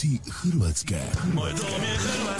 [0.00, 0.96] Zvuci Hrvatske.
[1.34, 2.39] Moj dom je Hrvatska,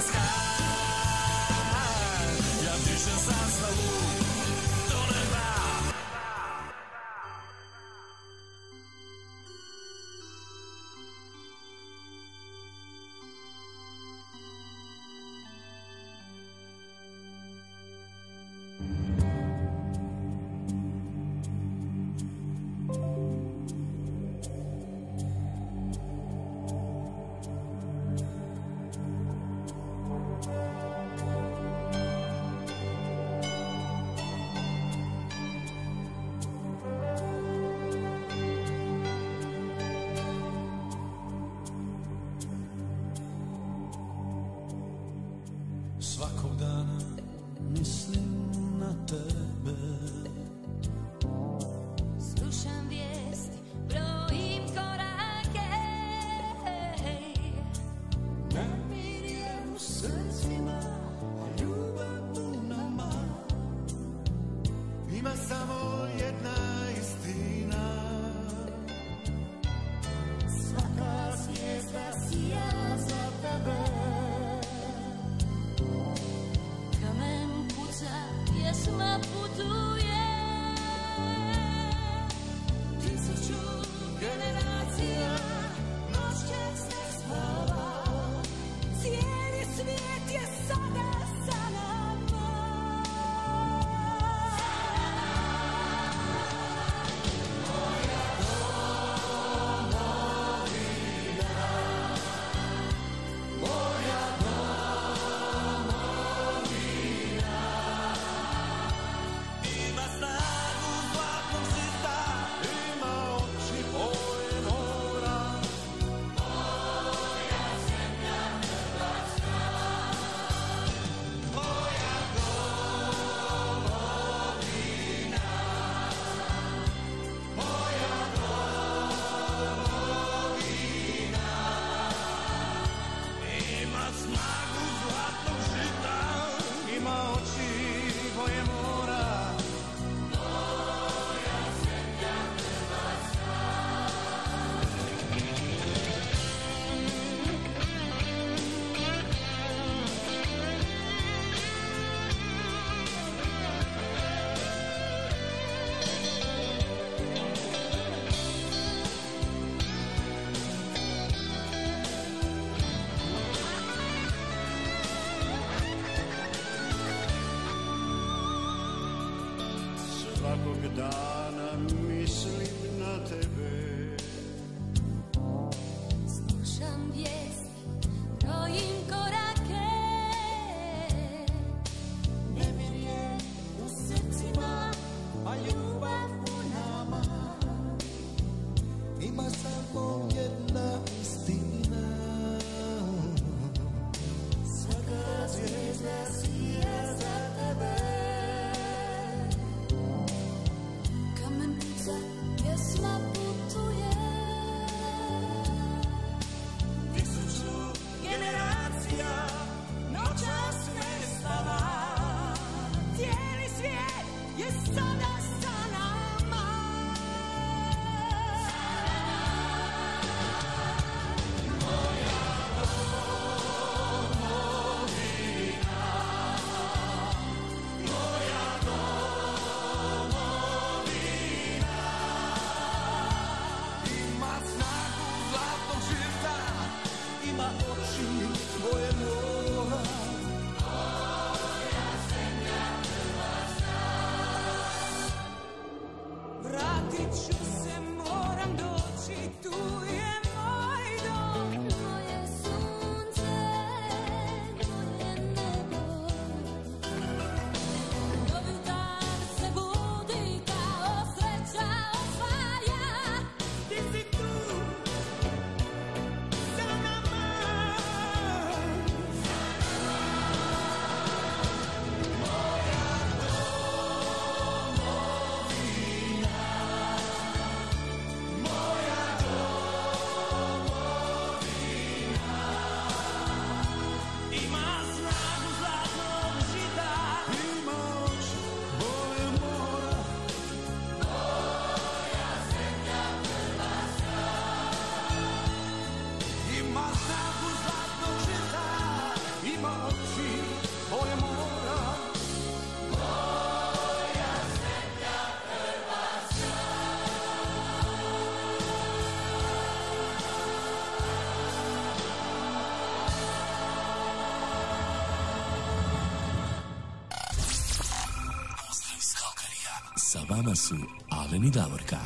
[320.63, 320.95] vama su
[321.29, 322.17] Alen i Davorka.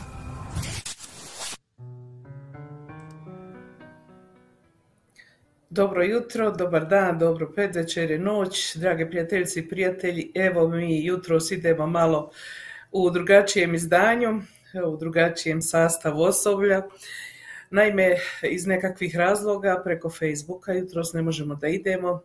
[5.69, 10.31] Dobro jutro, dobar dan, dobro predvečer, noć, drage prijateljice i prijatelji.
[10.35, 12.31] Evo mi jutros idemo malo
[12.91, 14.41] u drugačijem izdanju,
[14.87, 16.81] u drugačijem sastavu osoblja.
[17.69, 22.21] Naime, iz nekakvih razloga preko Facebooka jutros ne možemo da idemo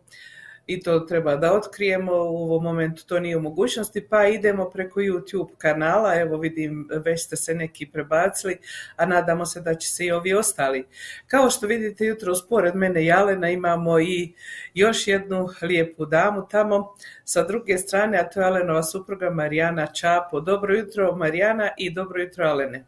[0.73, 4.99] i to treba da otkrijemo, u ovom momentu to nije u mogućnosti, pa idemo preko
[4.99, 8.57] YouTube kanala, evo vidim već ste se neki prebacili,
[8.95, 10.87] a nadamo se da će se i ovi ostali.
[11.27, 14.33] Kao što vidite jutros pored mene Jalena imamo i
[14.73, 20.39] još jednu lijepu damu tamo sa druge strane, a to je Alenova supruga Marijana Čapo.
[20.39, 22.85] Dobro jutro Marijana i dobro jutro Alene.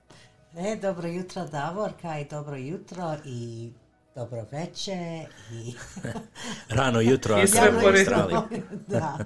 [0.58, 3.72] E, dobro jutro Davorka i dobro jutro i
[4.16, 5.74] dobro večer i...
[6.78, 7.72] Rano jutro, a sve.
[7.86, 8.62] Australiji.
[8.88, 9.18] da.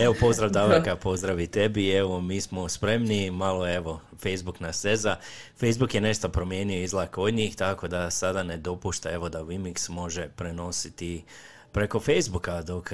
[0.00, 5.16] Evo pozdrav Davorka, pozdrav i tebi, evo mi smo spremni, malo evo Facebook nas seza.
[5.60, 9.90] Facebook je nešto promijenio izgled kod njih, tako da sada ne dopušta evo da Vimix
[9.90, 11.24] može prenositi
[11.72, 12.90] preko Facebooka dok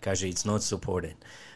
[0.00, 1.14] kaže it's not supported.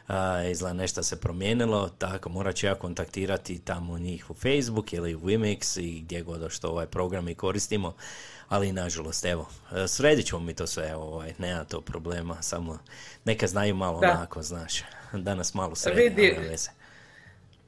[0.08, 5.14] A, izgleda nešto se promijenilo, tako morat ću ja kontaktirati tamo njih u Facebook ili
[5.14, 7.94] u Vimix i gdje god što ovaj program i koristimo,
[8.49, 12.78] ali nažalost evo, e, sredit ćemo mi to sve, evo, ovaj, nema to problema, samo
[13.25, 14.10] neka znaju malo Da.
[14.10, 14.82] onako, znaš,
[15.12, 16.81] da nas malo sredi, Vidi-.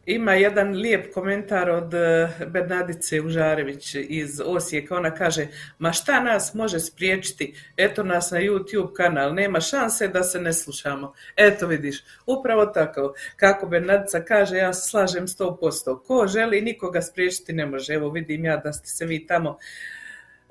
[0.07, 4.97] Ima jedan lijep komentar od eh, Bernadice Užarević iz Osijeka.
[4.97, 5.47] Ona kaže,
[5.79, 7.55] ma šta nas može spriječiti?
[7.77, 11.13] Eto nas na YouTube kanal, nema šanse da se ne slušamo.
[11.37, 13.15] Eto vidiš, upravo tako.
[13.37, 16.03] Kako Bernadica kaže, ja slažem 100%.
[16.07, 17.95] Ko želi, nikoga spriječiti ne može.
[17.95, 19.59] Evo vidim ja da ste se vi tamo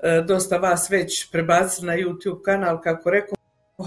[0.02, 3.34] eh, dosta vas već prebacili na YouTube kanal, kako rekao,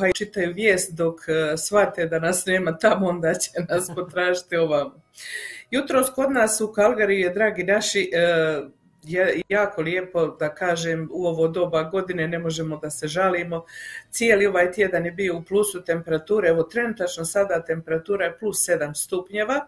[0.09, 5.01] i čitaju vijest dok eh, shvate da nas nema tamo, onda će nas potražiti ovamo.
[5.71, 8.61] Jutros kod nas u Kalgariji je, dragi naši, e,
[9.03, 13.65] je jako lijepo da kažem u ovo doba godine ne možemo da se žalimo.
[14.09, 18.93] Cijeli ovaj tjedan je bio u plusu temperature, evo trenutačno sada temperatura je plus 7
[18.93, 19.67] stupnjeva,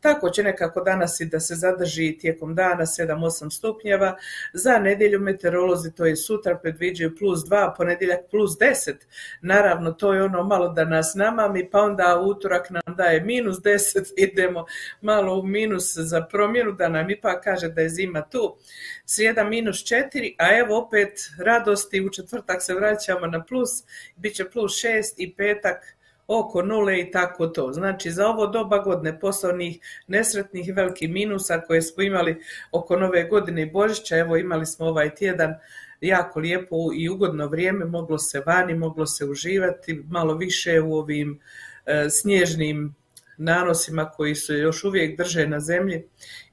[0.00, 4.16] tako će nekako danas i da se zadrži tijekom dana 7-8 stupnjeva.
[4.52, 8.94] Za nedjelju meteorolozi, to je sutra, predviđaju plus 2, ponedjeljak plus 10.
[9.40, 14.12] Naravno, to je ono malo da nas namami, pa onda utorak nam daje minus 10,
[14.26, 14.66] idemo
[15.00, 18.56] malo u minus za promjenu, da nam ipak kaže da je zima tu.
[19.04, 23.70] Srijeda minus 4, a evo opet radosti, u četvrtak se vraćamo na plus,
[24.16, 25.95] bit će plus 6 i petak
[26.28, 27.72] oko nule i tako to.
[27.72, 32.36] Znači za ovo doba godine poslovnih nesretnih velikih minusa koje smo imali
[32.72, 35.54] oko nove godine i Božića, evo imali smo ovaj tjedan
[36.00, 41.40] jako lijepo i ugodno vrijeme, moglo se vani, moglo se uživati malo više u ovim
[41.86, 42.94] e, snježnim
[43.36, 46.04] nanosima koji se još uvijek drže na zemlji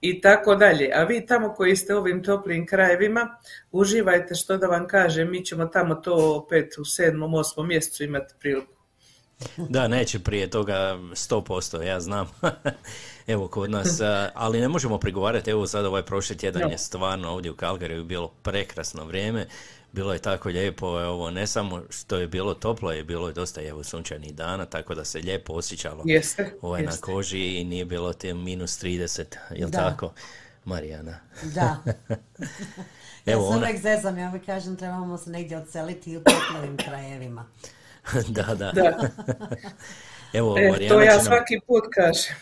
[0.01, 0.91] i tako dalje.
[0.95, 3.37] A vi tamo koji ste u ovim toplim krajevima,
[3.71, 8.33] uživajte što da vam kažem, mi ćemo tamo to opet u sedmom, osmom mjesecu imati
[8.39, 8.72] priliku.
[9.57, 12.27] Da, neće prije toga 100%, ja znam.
[13.27, 13.99] evo kod nas,
[14.33, 18.27] ali ne možemo prigovarati, evo sad ovaj prošli tjedan je stvarno ovdje u Calgaryu bilo
[18.27, 19.47] prekrasno vrijeme,
[19.91, 23.61] bilo je tako lijepo, ovo ne samo što je bilo toplo, je bilo je dosta
[23.61, 27.01] evo sunčanih dana, tako da se lijepo osjećalo Jeste, ovaj na jeste.
[27.01, 29.89] koži i nije bilo te minus 30, jel Da.
[29.89, 30.13] tako?
[30.65, 31.19] Marijana.
[31.43, 31.77] Da.
[33.25, 37.45] ja Evo se ona, uvijek zezam, ja kažem trebamo se negdje odseliti u toplijim krajevima.
[38.27, 38.71] da, da.
[38.71, 39.07] Da.
[40.33, 42.35] Evo, E, Marijana to ja nam- svaki put kažem.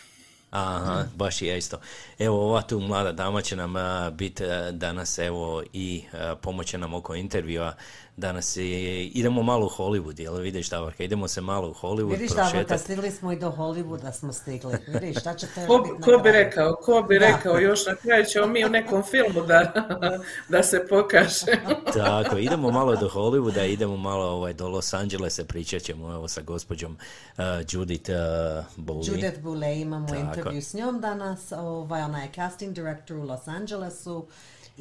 [0.50, 1.80] Aha, baš i ja isto.
[2.18, 3.74] Evo, ova tu mlada dama će nam
[4.12, 7.74] biti danas, evo, i a, pomoće nam oko intervjua.
[8.16, 8.64] Danas je-
[9.04, 11.04] idemo malo u Hollywood, jel vidiš, Davorka?
[11.04, 12.82] Idemo se malo u Hollywood Vidiš da prošetati.
[12.82, 14.74] stigli smo i do Hollywooda smo stigli.
[14.88, 17.26] Vidiš, šta će te Ko, biti na ko bi rekao, ko bi Da.
[17.26, 19.72] rekao, još na kraju ćemo mi u nekom filmu da,
[20.48, 21.46] da se pokaže.
[21.94, 26.40] Tako, idemo malo do Hollywooda, idemo malo ovaj, do Los Angelesa, pričat ćemo evo, sa
[26.42, 29.06] gospođom uh, Judith uh.
[29.06, 30.20] Judith Boulay imamo Tako.
[30.20, 31.52] intervju s njom danas.
[31.52, 34.26] Ovaj, ona je casting director u Los Angelesu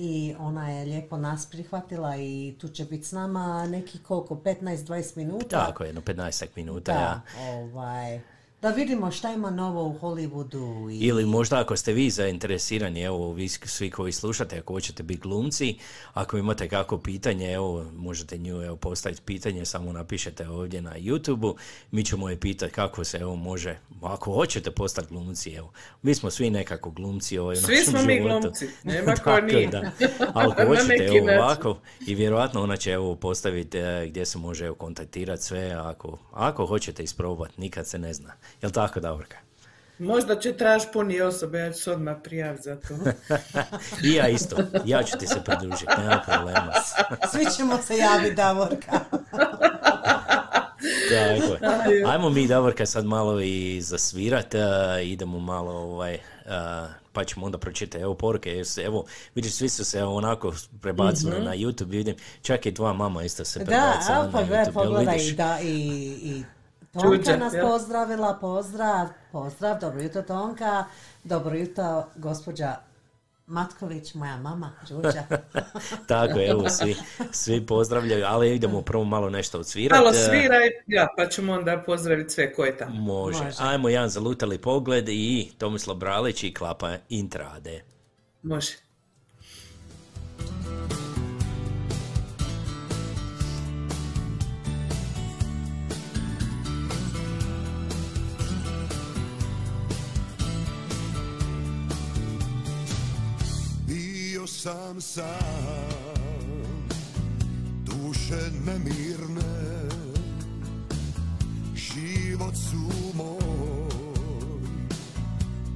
[0.03, 5.17] i ona je lijepo nas prihvatila i tu će biti s nama neki koliko, 15-20
[5.17, 5.65] minuta.
[5.65, 7.22] Tako, jedno 15 minuta, Da, ja.
[7.51, 8.20] ovaj,
[8.62, 10.91] da vidimo šta ima novo u Hollywoodu.
[10.94, 15.22] I, Ili možda ako ste vi zainteresirani, evo vi svi koji slušate, ako hoćete biti
[15.22, 15.77] glumci,
[16.13, 21.56] ako imate kako pitanje, evo možete nju evo, postaviti pitanje, samo napišete ovdje na YouTube-u,
[21.91, 25.72] mi ćemo je pitati kako se evo može, ako hoćete postati glumci, evo.
[26.01, 28.39] Mi smo svi nekako glumci ovaj, u Svi našem smo mi životu.
[28.41, 29.68] glumci, nema ko nije.
[29.68, 29.91] da.
[30.34, 31.39] Ali ako hoćete evo, način.
[31.39, 31.77] ovako,
[32.08, 36.65] i vjerojatno ona će evo postaviti e, gdje se može evo, kontaktirati sve, ako, ako
[36.65, 38.34] hoćete isprobati, nikad se ne zna.
[38.62, 39.38] Jel tako, Davorka?
[40.00, 42.93] Možda će traži puni osobe, ja ću se odmah prijaviti za to.
[44.08, 44.58] I ja isto.
[44.86, 46.74] Ja ću ti se pridružiti, nema problema.
[47.31, 48.91] Svi ćemo se javiti, Davorka.
[51.12, 51.53] Tako
[51.91, 52.05] je.
[52.05, 54.55] Ajmo mi, Davorka, sad malo i zasvirat,
[55.03, 56.20] idemo malo ovaj,
[57.13, 59.05] pa ćemo onda pročitati evo poruke, jer se, evo,
[59.36, 63.60] vidiš, svi su se onako prebacili na YouTube, vidim, čak i tvoja mama isto se
[63.60, 65.67] Da, prebacila a na pa YouTube, gledaj, jel pogledaj, da, i,
[66.24, 66.43] i
[66.94, 70.86] Tonka nas pozdravila, pozdrav, pozdrav, dobro jutro Tonka,
[71.24, 72.76] dobro jutro gospođa
[73.48, 75.24] Matković, moja mama, Đuđa.
[76.08, 76.96] Tako, evo, svi,
[77.32, 80.02] svi pozdravljaju, ali idemo prvo malo nešto odsvirati.
[80.02, 82.96] Malo sviraj, ja, pa ćemo onda pozdraviti sve ko je tamo.
[82.96, 83.44] Može.
[83.44, 83.58] Može.
[83.60, 87.84] Ajmo jedan zalutali pogled i Tomislav Bralić i klapa Intrade.
[88.44, 88.91] Može.
[104.62, 105.25] Sam sam,
[107.86, 109.89] duše nemirne,
[111.75, 113.89] život su moj,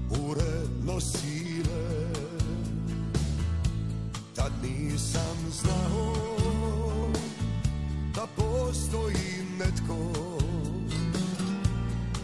[0.10, 2.10] bure nosile,
[4.36, 6.13] tad nisam znao
[8.15, 10.13] da postoji netko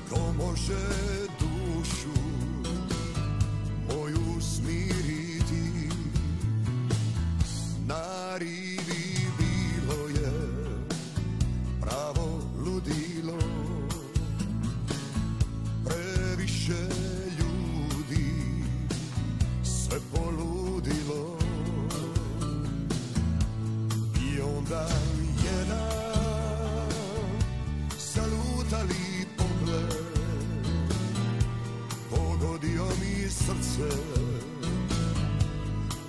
[0.10, 0.88] ko može
[1.40, 2.22] dušu
[3.90, 5.21] moju smiriti
[7.92, 9.04] na rivi
[9.38, 10.32] bilo je
[11.82, 13.40] pravo ludilo.
[15.86, 16.84] Previše
[17.40, 18.34] ljudi
[19.64, 21.38] sve poludilo.
[24.24, 24.88] I onda
[25.44, 26.92] jedan
[27.98, 30.02] salutali pogled.
[32.10, 33.98] Pogodio mi srce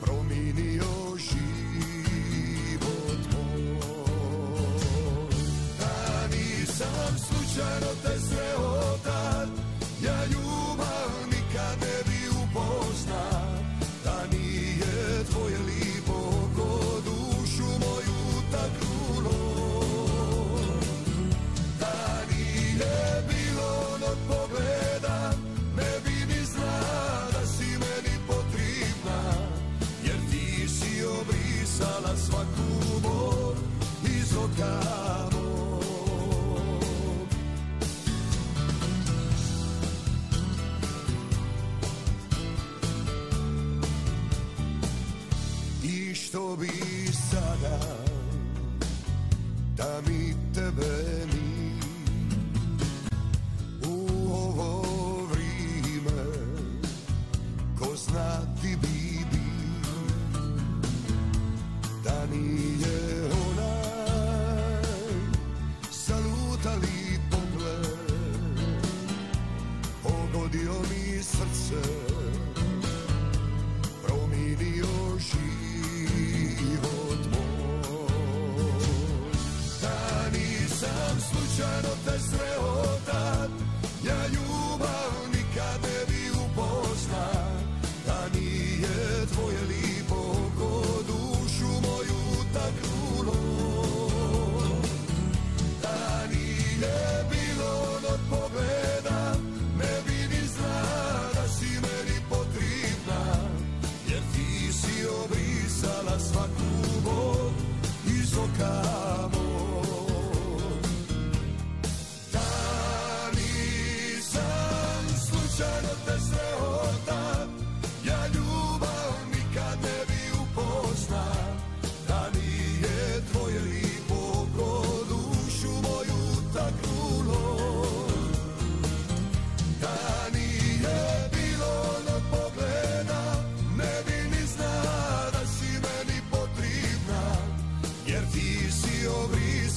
[0.00, 1.61] promijenio život
[7.54, 7.91] nisam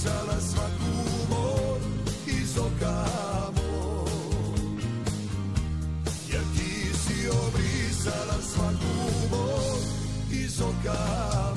[0.06, 0.94] isisala svaku
[1.30, 1.80] bol
[2.28, 3.06] iz oka
[3.56, 4.50] moj.
[6.30, 8.96] Jer ti si obrisala svaku
[9.32, 9.78] bol
[10.32, 11.56] iz oka.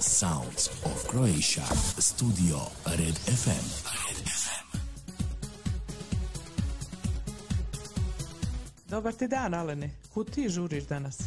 [0.00, 1.66] Sounds of Croatia,
[1.98, 3.66] studio Red FM.
[3.84, 4.78] Red FM.
[8.88, 10.03] Dobar ti dan, Alene.
[10.14, 11.18] Kud ti žuriš danas?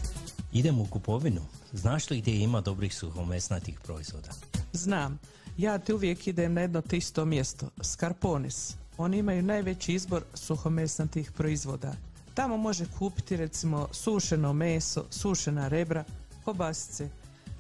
[0.54, 1.42] Idem u kupovinu.
[1.74, 4.30] Znaš li gdje ima dobrih suhomesnatih proizvoda?
[4.74, 5.20] Znam,
[5.58, 8.76] ja ti uvijek idem na jedno te isto mjesto, Skarponis.
[8.98, 11.94] Oni imaju najveći izbor suhomesnatih proizvoda.
[12.34, 16.04] Tamo može kupiti recimo sušeno meso, sušena rebra,
[16.46, 17.10] kobasice,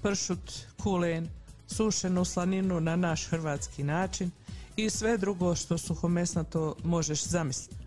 [0.02, 0.54] pršut,
[0.84, 1.28] kulen,
[1.68, 4.32] sušenu slaninu na naš hrvatski način
[4.76, 7.87] i sve drugo što suhomesnato možeš zamisliti.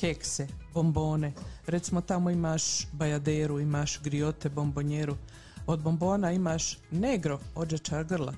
[0.00, 1.32] kekse, bombone.
[1.66, 5.16] Recimo tamo imaš bajaderu, imaš griote, bombonjeru.
[5.66, 8.34] Od bombona imaš negro, ođečar grla.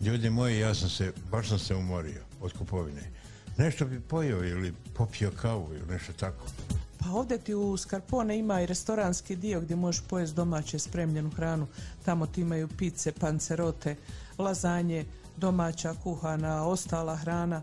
[0.00, 3.02] Ljudi moji, ja sam se, baš sam se umorio od kupovine.
[3.56, 6.46] Nešto bi pojeo ili popio kavu ili nešto tako.
[6.98, 11.66] Pa ovdje ti u Skarpone ima i restoranski dio gdje možeš pojesti domaće spremljenu hranu.
[12.04, 13.96] Tamo ti imaju pice, pancerote,
[14.38, 15.04] lazanje,
[15.36, 17.62] domaća kuhana, ostala hrana.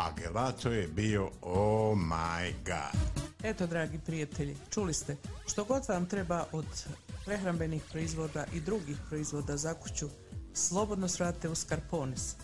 [0.00, 3.00] a gelato je bio oh my god.
[3.42, 6.66] Eto, dragi prijatelji, čuli ste, što god vam treba od
[7.24, 10.08] prehrambenih proizvoda i drugih proizvoda za kuću,
[10.54, 12.34] slobodno svrate u Skarponis.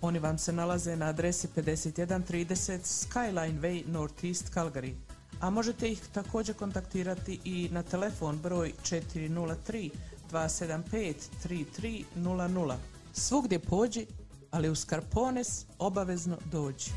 [0.00, 4.94] Oni vam se nalaze na adresi 5130 Skyline Way Northeast Calgary.
[5.40, 9.90] A možete ih također kontaktirati i na telefon broj 403
[10.32, 11.14] 275
[12.16, 12.76] 3300.
[13.12, 14.06] Svugdje pođi,
[14.56, 16.90] ali u Skarpones obavezno dođi.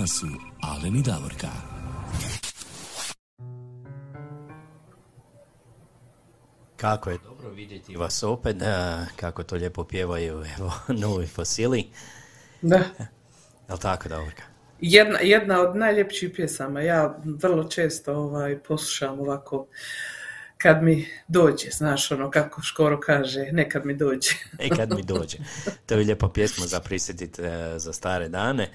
[0.00, 0.26] Vama su
[0.60, 1.48] Alen i Davorka.
[6.76, 8.56] Kako je dobro vidjeti vas opet,
[9.16, 11.86] kako to lijepo pjevaju evo, novi fosili.
[12.62, 12.82] Da.
[13.68, 14.42] Jel tako, Davorka?
[14.80, 16.80] Jedna, jedna od najljepših pjesama.
[16.80, 19.66] Ja vrlo često ovaj, poslušam ovako
[20.58, 24.30] kad mi dođe, znaš ono kako Škoro kaže, nekad mi dođe.
[24.58, 25.38] E kad mi dođe.
[25.86, 28.70] To je lijepa pjesma za prisjetiti e, za stare dane.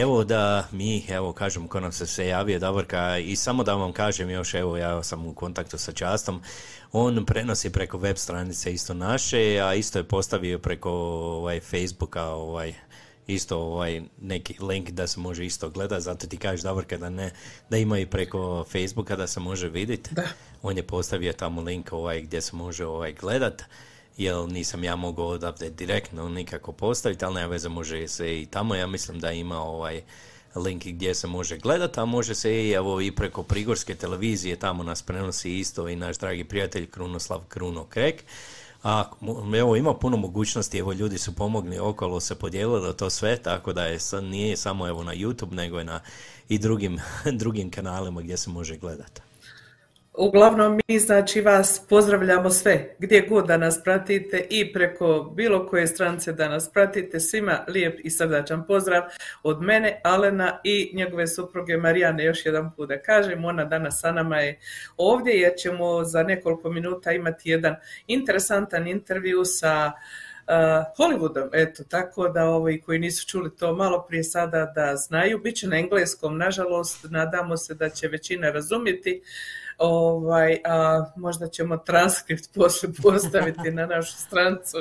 [0.00, 3.92] Evo da mi, evo kažem, ko nam se se javio Davorka i samo da vam
[3.92, 6.42] kažem još, evo ja sam u kontaktu sa Častom,
[6.92, 12.74] on prenosi preko web stranice isto naše, a isto je postavio preko ovaj, Facebooka ovaj,
[13.26, 17.30] isto ovaj neki link da se može isto gledati, zato ti kažeš Davorka da ne,
[17.70, 20.10] da ima i preko Facebooka da se može vidjeti.
[20.62, 23.62] On je postavio tamo link ovaj gdje se može ovaj gledat,
[24.16, 28.74] jer nisam ja mogao odavde direktno nikako postaviti, ali nema veze, može se i tamo,
[28.74, 30.02] ja mislim da ima ovaj
[30.54, 34.82] link gdje se može gledat, a može se i evo i preko Prigorske televizije, tamo
[34.82, 38.24] nas prenosi isto i naš dragi prijatelj Krunoslav Kruno Krek.
[38.82, 39.04] A
[39.56, 43.86] evo ima puno mogućnosti, evo ljudi su pomogli okolo, se podijelilo to sve, tako da
[43.86, 46.00] je nije samo evo na YouTube, nego je na
[46.48, 46.98] i drugim,
[47.40, 49.20] drugim kanalima gdje se može gledati.
[50.18, 55.86] Uglavnom mi znači vas pozdravljamo sve, gdje god da nas pratite i preko bilo koje
[55.86, 59.02] strance da nas pratite, svima lijep i srdačan pozdrav
[59.42, 64.12] od mene, Alena i njegove supruge Marijane, još jedan put da kažem, ona danas sa
[64.12, 64.58] nama je
[64.96, 67.74] ovdje jer ćemo za nekoliko minuta imati jedan
[68.06, 69.92] interesantan intervju sa
[70.46, 70.52] uh,
[70.98, 75.56] Hollywoodom, eto, tako da ovi koji nisu čuli to malo prije sada da znaju, bit
[75.56, 79.22] će na engleskom, nažalost, nadamo se da će većina razumjeti,
[79.78, 84.76] ovaj, a možda ćemo transkript poslije postaviti na našu strancu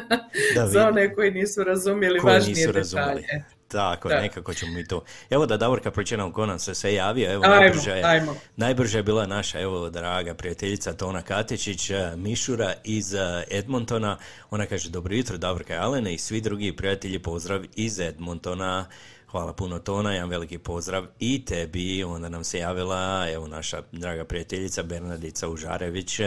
[0.54, 3.04] Da za one koji nisu razumjeli koji važnije nisu detalje.
[3.04, 3.42] razumjeli.
[3.68, 4.20] Tako, Da.
[4.20, 5.04] nekako ćemo mi to.
[5.30, 7.32] Evo da Davorka pročitam ko nam se sve javio.
[7.32, 8.34] Evo, Ajmo, najbrža je, ajmo.
[8.56, 13.18] najbrža je bila naša, evo, draga prijateljica Tona Katičić, eh, Mišura iz eh,
[13.50, 14.18] Edmontona.
[14.50, 18.86] Ona kaže, dobro jutro, Davorka i Alene i svi drugi prijatelji, pozdrav iz Edmontona.
[19.30, 22.04] Hvala puno Tona, jedan veliki pozdrav i tebi.
[22.04, 26.20] Onda nam se javila, evo, naša draga prijateljica Bernardica Užarević.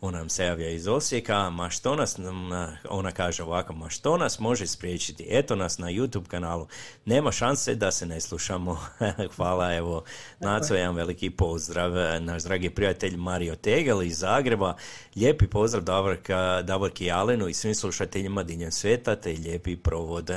[0.00, 1.50] Ona nam se javlja iz Osijeka.
[1.50, 2.18] Ma što nas,
[2.88, 5.26] ona kaže ovako, ma što nas može spriječiti?
[5.30, 6.66] Eto nas na YouTube kanalu.
[7.04, 8.78] Nema šanse da se ne slušamo.
[9.36, 10.04] Hvala, evo,
[10.40, 12.22] Naco, jedan veliki pozdrav.
[12.22, 14.76] Naš dragi prijatelj Mario Tegel iz Zagreba.
[15.16, 20.30] Lijepi pozdrav Davorka, Davorki Alenu i svim slušateljima diljem sveta, te lijepi provod.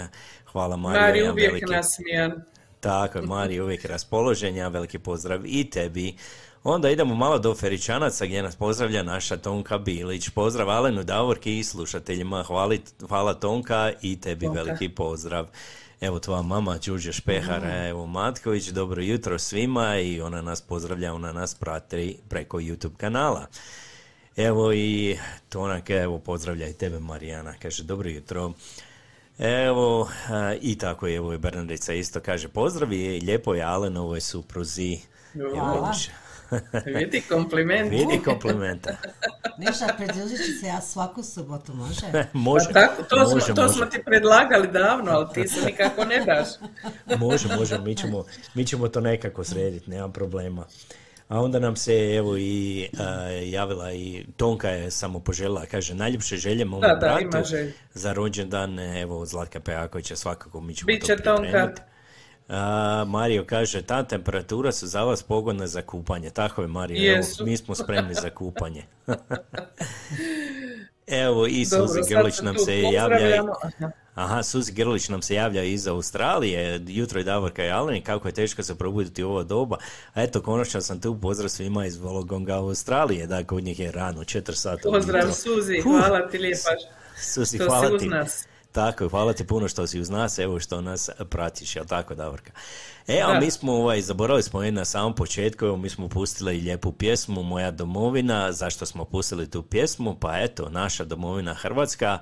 [0.52, 1.74] Hvala Mario, Mari uvijek veliki...
[1.74, 2.44] nasmijan.
[2.80, 6.16] Tako je, Mari, uvijek raspoložen, jedan veliki pozdrav i tebi.
[6.64, 10.30] Onda idemo malo do Feričanaca gdje nas pozdravlja naša Tonka Bilić.
[10.30, 12.44] Pozdrav Alenu Davorki i slušateljima.
[12.44, 14.62] Hvali, hvala Tonka i tebi Tonka.
[14.62, 15.48] veliki pozdrav.
[16.02, 21.32] Evo tvoja mama Đurđe Špehar, evo Matković, dobro jutro svima i ona nas pozdravlja, ona
[21.32, 23.48] nas prati preko YouTube kanala.
[24.38, 25.18] Evo i
[25.50, 28.54] Tonak, evo pozdravlja i tebe Marijana, kaže dobro jutro.
[29.42, 34.22] Evo, a, i tako je, evo je Bernardica isto kaže pozdrav i lijepo je Alenovoj
[34.22, 35.00] supruzi.
[35.54, 35.94] Hvala.
[36.86, 37.92] Vidi kompliment.
[37.92, 38.98] Vidi komplimenta.
[39.98, 42.02] Pridružit ću se ja svaku subotu, može?
[42.34, 43.74] Može, Pa tako, to, može, smo, to može.
[43.74, 46.48] smo ti predlagali davno, ali ti se nikako ne daš.
[47.20, 50.66] Može, može, mi ćemo, mi ćemo to nekako srediti, nema problema.
[51.32, 56.38] A onda nam se evo i a, javila i Tonka je samo poželjela, kaže najljepše
[56.38, 57.74] želje mom Da, da, bratu želje.
[57.94, 61.82] za rođendan, evo od Zlatka Pejakovića svakako mi ćemo Biće to pripremiti.
[62.50, 66.30] A, Mario kaže, ta temperatura su za vas pogodna za kupanje.
[66.30, 68.84] Tako je, Mario, evo, mi smo spremni za kupanje.
[71.12, 73.44] evo, i Dobro, Suzi Grlić nam se javlja.
[74.16, 74.44] Aha.
[74.44, 78.64] Suzi Grlić nam se javlja iz Australije, jutro je Davorka i Alen, kako je teško
[78.64, 79.78] se probuditi u ovo doba.
[80.14, 84.22] A eto, konačno sam tu, pozdrav svima iz Vologonga Australije, da, kod njih je rano,
[84.22, 85.32] 4 sata Pozdrav.
[85.32, 86.70] Suzi, hvala ti lijepa
[87.18, 88.08] Suzi, hvala si uz ti.
[88.08, 88.48] nas.
[88.72, 92.52] Tako, hvala ti puno što si uz nas, evo što nas pratiš, jel tako Davorka?
[93.08, 96.58] E, a mi smo, ovaj, zaboravili smo je na samom početku, evo mi smo pustili
[96.58, 100.16] i lijepu pjesmu Moja domovina, zašto smo pustili tu pjesmu?
[100.16, 102.20] Pa eto, naša domovina Hrvatska,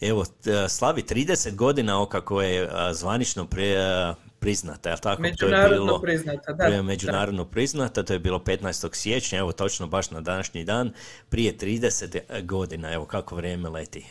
[0.00, 0.24] evo,
[0.68, 5.16] slavi 30 godina okako je zvanično a, priznata, jel tako?
[5.16, 6.82] To je Međunarodno bilo- priznata, da, To je da.
[6.82, 8.94] međunarodno priznata, to je bilo 15.
[8.94, 10.92] siječnja, evo točno baš na današnji dan,
[11.28, 14.06] prije 30 godina, evo kako vrijeme leti.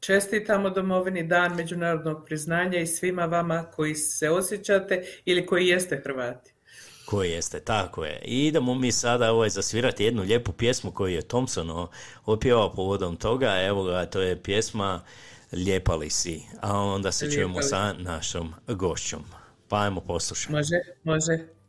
[0.00, 6.52] Čestitamo domovini Dan međunarodnog priznanja i svima vama koji se osjećate ili koji jeste Hrvati.
[7.06, 8.22] Koji jeste, tako je.
[8.24, 11.88] I idemo mi sada ovaj, zasvirati jednu lijepu pjesmu koju je Thompson
[12.26, 13.62] opjevao povodom toga.
[13.62, 15.04] Evo ga, to je pjesma
[15.52, 16.42] Lijepa li si?
[16.60, 19.24] A onda se Lijepa čujemo sa našom gošćom.
[19.68, 20.52] Pa ajmo poslušati.
[20.52, 21.59] Može, može.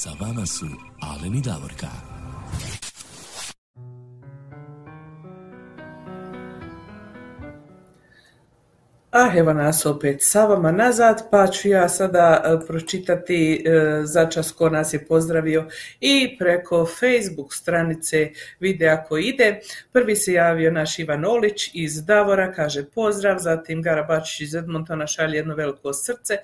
[0.00, 0.66] Sa vama su
[1.36, 1.88] i Davorka.
[9.12, 14.26] A evo nas opet sa vama nazad, pa ću ja sada e, pročitati e, za
[14.26, 15.66] čas ko nas je pozdravio
[16.00, 19.60] i preko Facebook stranice videa koji ide.
[19.92, 25.36] Prvi se javio naš Ivan Olić iz Davora, kaže pozdrav, zatim Garabačić iz Edmontona šalje
[25.36, 26.36] jedno veliko srce,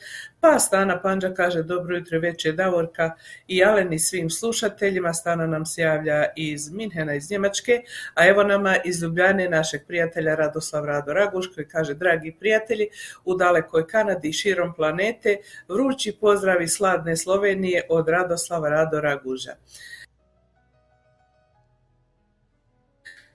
[0.59, 3.11] Stana Panđa kaže dobro jutro večer Davorka
[3.49, 5.13] i Aleni svim slušateljima.
[5.13, 7.83] Stana nam se javlja iz Minhena iz Njemačke,
[8.15, 12.89] a evo nama iz Ljubljane našeg prijatelja Radoslav Rado Raguš koji kaže dragi prijatelji
[13.25, 15.37] u dalekoj Kanadi i širom planete
[15.69, 19.53] vrući pozdrav iz sladne Slovenije od Radoslava Rado Raguža.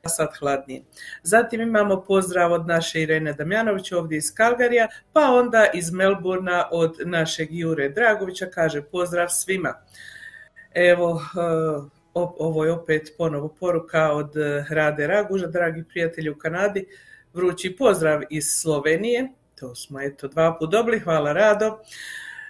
[0.10, 0.82] Sad hladnije.
[1.24, 6.96] Zatim imamo pozdrav od naše Irene Damjanović ovdje iz Kalgarija, pa onda iz Melburna od
[7.06, 9.74] našeg Jure Dragovića kaže pozdrav svima.
[10.74, 16.86] Evo, eh, ovo je opet ponovo poruka od eh, Rade Raguža, dragi prijatelji u Kanadi,
[17.34, 19.28] vrući pozdrav iz Slovenije,
[19.60, 21.80] to smo eto dva put dobili, hvala Rado.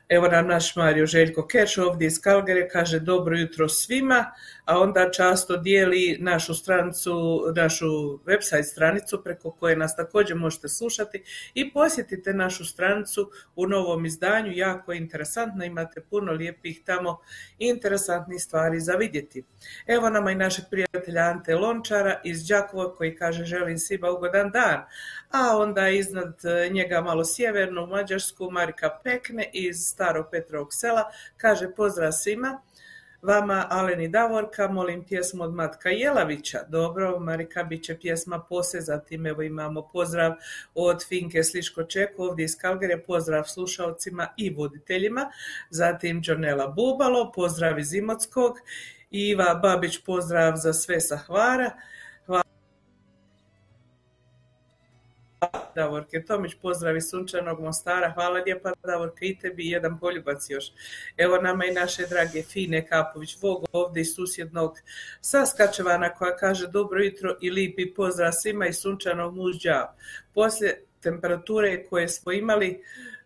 [0.10, 4.32] Evo nam naš Mario Željko Keš ovdje iz Kalgare kaže dobro jutro svima,
[4.66, 7.88] a onda často dijeli našu stranicu, našu
[8.26, 14.52] website stranicu preko koje nas također možete slušati i posjetite našu stranicu u novom izdanju,
[14.52, 17.20] jako je interesantno, imate puno lijepih tamo
[17.60, 19.44] interesantnih stvari za vidjeti.
[19.88, 24.84] Evo nama i našeg prijatelja Ante Lončara iz Đakova koji kaže želim svima ugodan dan,
[25.32, 31.04] a onda iznad e, njega malo sjeverno u Mađarsku Marika Pekne iz Staro Petrovog sela
[31.38, 32.62] kaže pozdrav svima.
[33.22, 36.60] Vama Aleni Davorka, molim pjesmu od Matka Jelavića.
[36.70, 40.34] Dobro, Marika, bit će pjesma poslije, zatim evo imamo pozdrav
[40.76, 45.32] od Finke Sliško Čeko ovdje iz Kalgare, pozdrav slušalcima i voditeljima,
[45.70, 48.58] zatim Đornela Bubalo, pozdrav iz Imotskog,
[49.12, 51.72] Iva Babić, pozdrav za sve sa Hvara,
[55.76, 60.66] Davorke Tomić, pozdrav iz Sunčanog Mostara, hvala lijepa Davorke i tebi i jedan poljubac još.
[61.18, 64.78] Evo nama i naše drage Fine Kapović Vog ovdje iz susjednog
[65.22, 69.88] Saskačevana koja kaže dobro jutro i lipi pozdrav svima iz Sunčanog mužđa.
[70.34, 72.84] Poslije temperature koje smo imali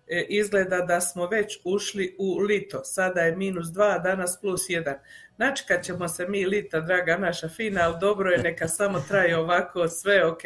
[0.07, 2.83] e, izgleda da smo već ušli u lito.
[2.83, 4.95] Sada je minus dva, danas plus jedan.
[5.35, 9.37] Znači kad ćemo se mi lita, draga naša fina, ali dobro je, neka samo traje
[9.37, 10.41] ovako, sve ok.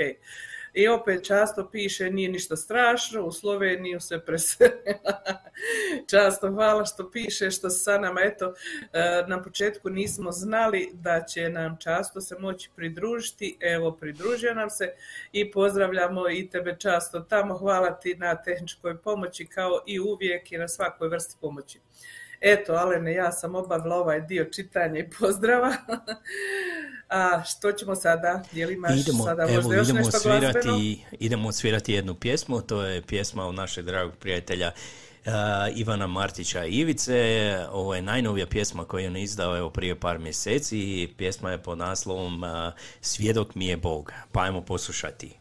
[0.80, 5.24] I opet často piše nije ništa strašno, u Sloveniju se preselila.
[6.12, 8.54] často hvala što piše, što se sa nama, eto,
[8.94, 14.70] e, na početku nismo znali da će nam často se moći pridružiti, evo pridružio nam
[14.70, 14.94] se
[15.32, 20.58] i pozdravljamo i tebe často tamo, hvala ti na tehničkoj pomoći kao i uvijek i
[20.58, 21.80] na svakoj vrsti pomoći.
[22.42, 25.74] Eto, Alene, ja sam obavila ovaj dio čitanja i pozdrava.
[27.10, 28.44] A što ćemo sada?
[28.52, 32.62] Je li imaš idemo, sada evo, možda još idemo nešto svirati, idemo svirati jednu pjesmu,
[32.62, 34.72] to je pjesma od našeg dragog prijatelja
[35.26, 35.32] uh,
[35.76, 37.58] Ivana Martića Ivice.
[37.72, 41.58] Ovo je najnovija pjesma koju je on izdao evo, prije par mjeseci i pjesma je
[41.58, 42.50] pod naslovom uh,
[43.02, 44.14] Svjedok mi je Bog.
[44.32, 45.38] Pa ajmo poslušati.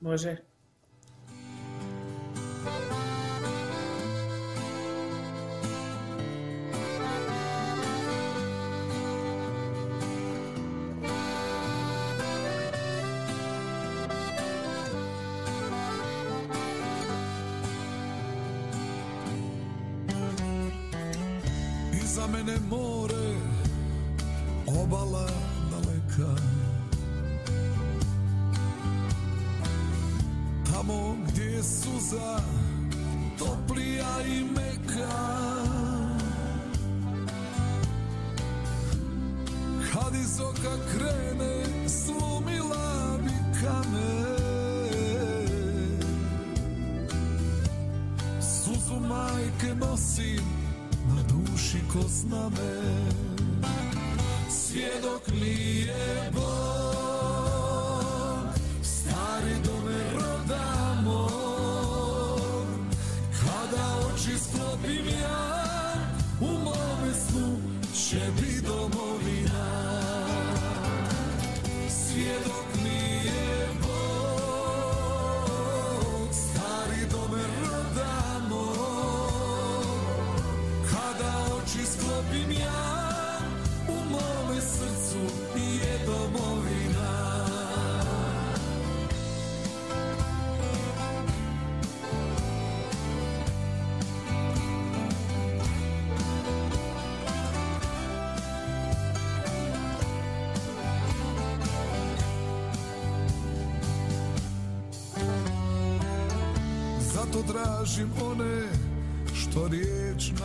[0.00, 0.36] Može.
[32.10, 32.40] Suza
[33.38, 35.20] toplija i meka
[39.92, 44.40] Kad iz oka krene slomila bi kamen.
[48.40, 50.44] Suzu majke nosim
[51.08, 53.02] na duši ko zname
[54.50, 55.89] Svjedok mi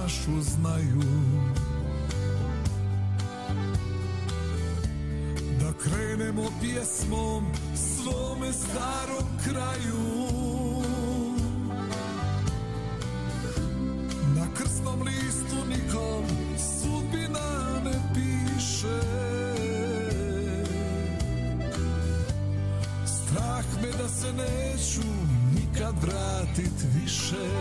[0.05, 1.01] našu znaju.
[5.59, 7.45] Da krenemo pjesmom
[7.75, 10.31] svome starom kraju.
[14.35, 16.23] Na krstnom listu nikom
[16.57, 19.01] sudbina ne piše.
[23.05, 25.07] Strah me da se neću
[25.55, 27.54] nikad vratit više.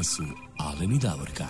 [0.00, 0.24] Su
[0.98, 1.48] Davorka.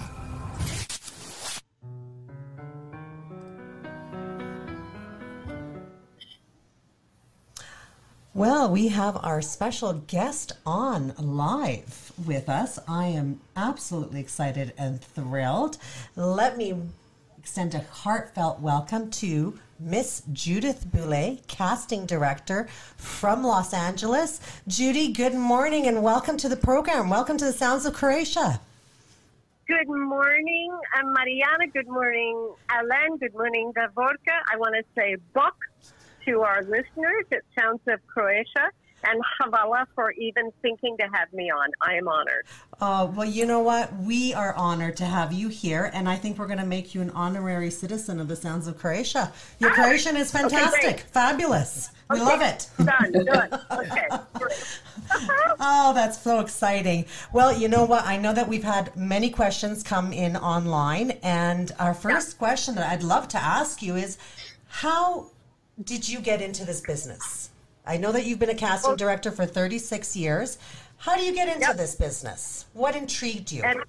[8.35, 12.79] Well, we have our special guest on live with us.
[12.89, 15.77] I am absolutely excited and thrilled.
[16.17, 16.75] Let me
[17.43, 24.41] extend a heartfelt welcome to Miss Judith Boulay, casting director from Los Angeles.
[24.69, 27.11] Judy, good morning and welcome to the program.
[27.11, 28.61] Welcome to the Sounds of Croatia.
[29.67, 31.67] Good morning, I'm Mariana.
[31.67, 33.17] Good morning, Alan.
[33.17, 34.39] Good morning, Davorka.
[34.49, 35.57] I want to say bok
[36.25, 38.71] to our listeners at Sounds of Croatia
[39.05, 41.71] and Havala for even thinking to have me on.
[41.81, 42.47] I am honored.
[42.81, 43.95] Uh, well, you know what?
[43.99, 47.01] We are honored to have you here, and I think we're going to make you
[47.01, 49.33] an honorary citizen of the Sounds of Croatia.
[49.59, 51.01] Your Ah, Croatian is fantastic, great.
[51.01, 51.91] fabulous.
[52.11, 52.69] We Okay, love it.
[52.85, 53.25] Done.
[53.25, 53.61] done.
[53.73, 54.09] Okay.
[55.61, 57.05] Oh, that's so exciting.
[57.33, 58.05] Well, you know what?
[58.05, 62.89] I know that we've had many questions come in online, and our first question that
[62.91, 64.19] I'd love to ask you is
[64.69, 65.31] how
[65.83, 67.42] did you get into this business?
[67.87, 70.59] I know that you've been a casting director for 36 years.
[70.99, 71.77] How do you get into Yep.
[71.77, 72.67] this business?
[72.75, 73.63] What intrigued you?
[73.63, 73.81] And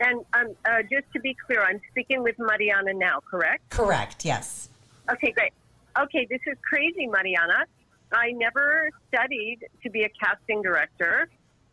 [0.00, 3.70] and um, uh, just to be clear, I'm speaking with Mariana now, correct?
[3.70, 4.68] Correct, yes.
[5.10, 5.52] Okay, great.
[5.96, 7.66] Okay, this is crazy, Mariana.
[8.12, 11.28] I never studied to be a casting director.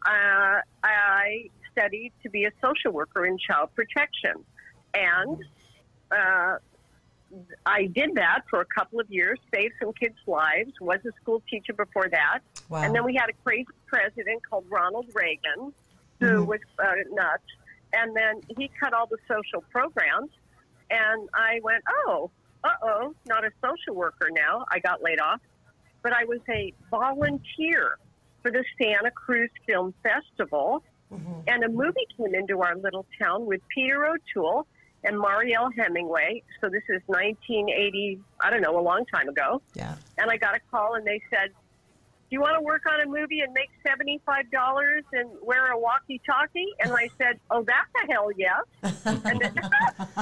[0.06, 4.46] Uh, I studied to be a social worker in child protection.
[4.94, 5.44] And
[6.12, 6.58] uh,
[7.66, 11.42] I did that for a couple of years, saved some kids' lives, was a school
[11.50, 12.40] teacher before that.
[12.70, 12.84] Wow.
[12.84, 15.74] And then we had a crazy president called Ronald Reagan
[16.20, 17.44] who was uh, nuts.
[17.94, 20.30] And then he cut all the social programs.
[20.92, 22.30] And I went, oh,
[22.64, 24.66] uh oh, not a social worker now.
[24.72, 25.40] I got laid off.
[26.02, 27.98] But I was a volunteer
[28.42, 30.84] for the Santa Cruz Film Festival.
[31.48, 34.68] And a movie came into our little town with Peter O'Toole
[35.04, 36.44] and Marielle Hemingway.
[36.62, 39.62] So this is 1980, I don't know, a long time ago.
[39.74, 39.96] Yeah.
[40.18, 43.06] And I got a call and they said, Do you want to work on a
[43.06, 46.68] movie and make $75 and wear a walkie talkie?
[46.82, 48.64] And I said, Oh, that's a hell yes.
[49.06, 49.58] and, then-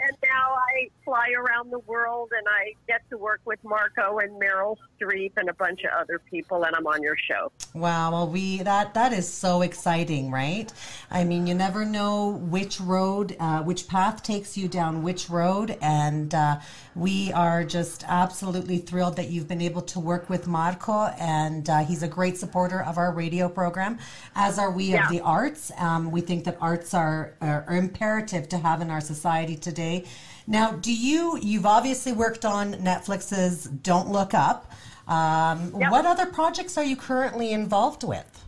[0.00, 4.40] and now I fly around the world and I get to work with Marco and
[4.40, 7.50] Meryl Streep and a bunch of other people, and I'm on your show.
[7.74, 10.72] Wow, well, we that that is so exciting, right?
[11.10, 15.76] I mean, you never know which road, uh, which path takes you down which road,
[15.80, 16.58] and uh,
[16.94, 21.78] we are just absolutely thrilled that you've been able to work with Marco, and uh,
[21.84, 23.98] he's a great supporter of our radio program,
[24.34, 25.04] as are we Yeah.
[25.04, 25.70] of the arts.
[25.78, 30.04] Um, we think that arts are, are are imperative to have in our society today.
[30.48, 31.38] Now, do you?
[31.42, 34.72] You've obviously worked on Netflix's "Don't Look Up."
[35.06, 35.90] Um, Yep.
[35.92, 38.44] What other projects are you currently involved with?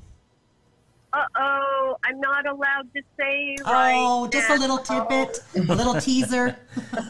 [1.12, 5.94] Uh oh, I'm not allowed to say right oh, just a little tidbit, a little
[6.00, 6.56] teaser.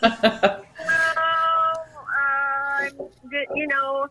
[0.03, 0.62] Oh,
[2.18, 3.09] um,
[3.55, 4.09] you know,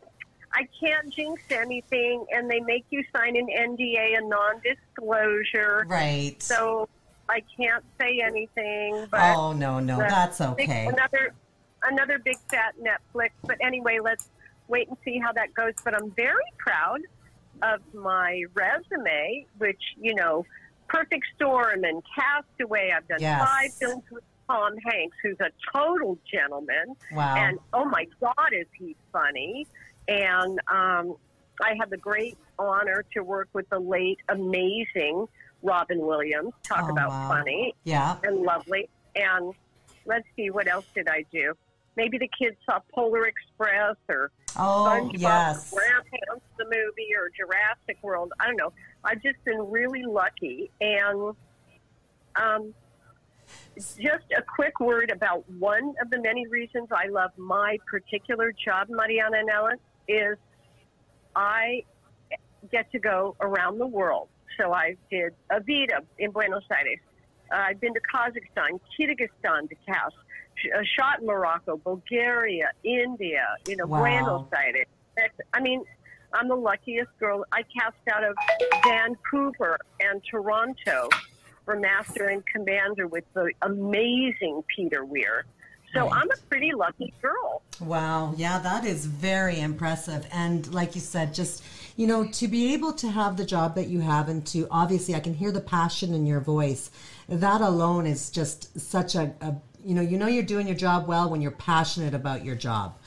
[0.53, 5.85] I can't jinx anything, and they make you sign an NDA, a non-disclosure.
[5.89, 6.35] Right.
[6.41, 6.87] So
[7.29, 9.07] I can't say anything.
[9.11, 10.87] But Oh, no, no, that's okay.
[10.87, 11.33] Another,
[11.83, 13.29] another big fat Netflix.
[13.45, 14.29] But anyway, let's
[14.67, 15.73] wait and see how that goes.
[15.83, 17.01] But I'm very proud
[17.61, 20.45] of my resume, which you know,
[20.87, 22.91] Perfect Storm and Castaway.
[22.95, 23.47] I've done Yes.
[23.47, 26.95] five films with Tom Hanks, who's a total gentleman.
[27.11, 27.35] Wow.
[27.37, 29.67] And oh my God, is he funny?
[30.07, 31.15] And um,
[31.61, 35.27] I had the great honor to work with the late, amazing
[35.61, 36.53] Robin Williams.
[36.63, 37.29] Talk Oh, about wow.
[37.29, 38.17] funny Yeah.
[38.23, 38.89] and lovely.
[39.15, 39.53] And
[40.05, 41.53] let's see, what else did I do?
[41.95, 45.71] Maybe the kids saw Polar Express or Oh, SpongeBob yes.
[45.73, 48.31] SquarePants the movie or Jurassic World.
[48.39, 48.71] I don't know.
[49.03, 50.71] I've just been really lucky.
[50.81, 51.35] And
[52.35, 52.73] um,
[53.77, 58.87] just a quick word about one of the many reasons I love my particular job,
[58.89, 60.37] Mariana and Ellen, is
[61.35, 61.83] I
[62.71, 64.29] get to go around the world.
[64.59, 66.99] So I did Avita in Buenos Aires.
[67.51, 70.15] Uh, I've been to Kazakhstan, Kyrgyzstan to cast,
[70.55, 73.99] sh- uh, shot in Morocco, Bulgaria, India, you know, Wow.
[73.99, 74.85] Buenos Aires.
[75.15, 75.83] That's- I mean,
[76.33, 77.45] I'm the luckiest girl.
[77.51, 78.35] I cast out of
[78.83, 81.09] Vancouver and Toronto
[81.65, 85.45] for Master and Commander with the amazing Peter Weir.
[85.93, 86.21] So Right.
[86.21, 87.63] I'm a pretty lucky girl.
[87.79, 88.33] Wow.
[88.37, 90.27] Yeah, that is very impressive.
[90.31, 91.63] And like you said, just,
[91.99, 95.15] you know, to be able to have the job that you have and to obviously,
[95.15, 96.89] I can hear the passion in your voice.
[97.27, 101.09] That alone is just such a, a you know, you know you're doing your job
[101.09, 102.97] well when you're passionate about your job.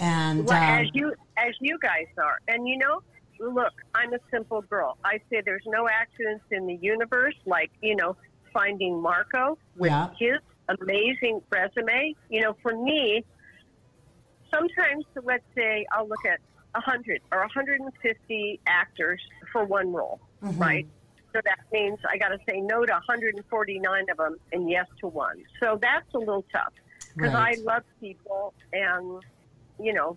[0.00, 3.02] And Well, um, as you as you guys are, and you know,
[3.40, 4.96] look, I'm a simple girl.
[5.04, 8.16] I say there's no accidents in the universe, like you know,
[8.52, 10.10] finding Marco with Yeah.
[10.20, 12.14] his amazing resume.
[12.28, 13.24] You know, for me,
[14.54, 16.38] sometimes let's say I'll look at
[16.72, 19.20] 100 or 150 actors
[19.52, 20.86] for one role, right?
[21.32, 25.08] So that means I got to say no to 149 of them and yes to
[25.08, 25.42] one.
[25.60, 26.72] So that's a little tough
[27.16, 27.58] because Right.
[27.58, 29.22] I love people and,
[29.78, 30.16] you know,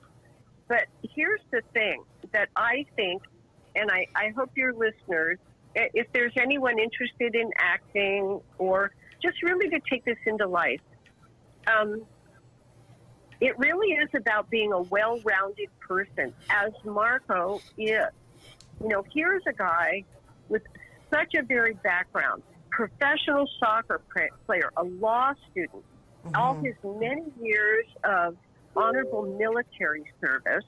[0.67, 0.85] but
[1.15, 3.21] here's the thing that I think,
[3.75, 5.37] and I, I hope your listeners,
[5.75, 8.91] if there's anyone interested in acting or
[9.21, 10.81] just really to take this into life,
[11.67, 12.03] um,
[13.41, 17.97] it really is about being a well rounded person, as Marco is.
[18.81, 20.03] You know, here's a guy
[20.49, 20.63] with
[21.13, 24.01] such a varied background professional soccer
[24.47, 25.83] player, a law student,
[26.35, 28.35] all his many years of
[28.75, 30.65] honorable military service.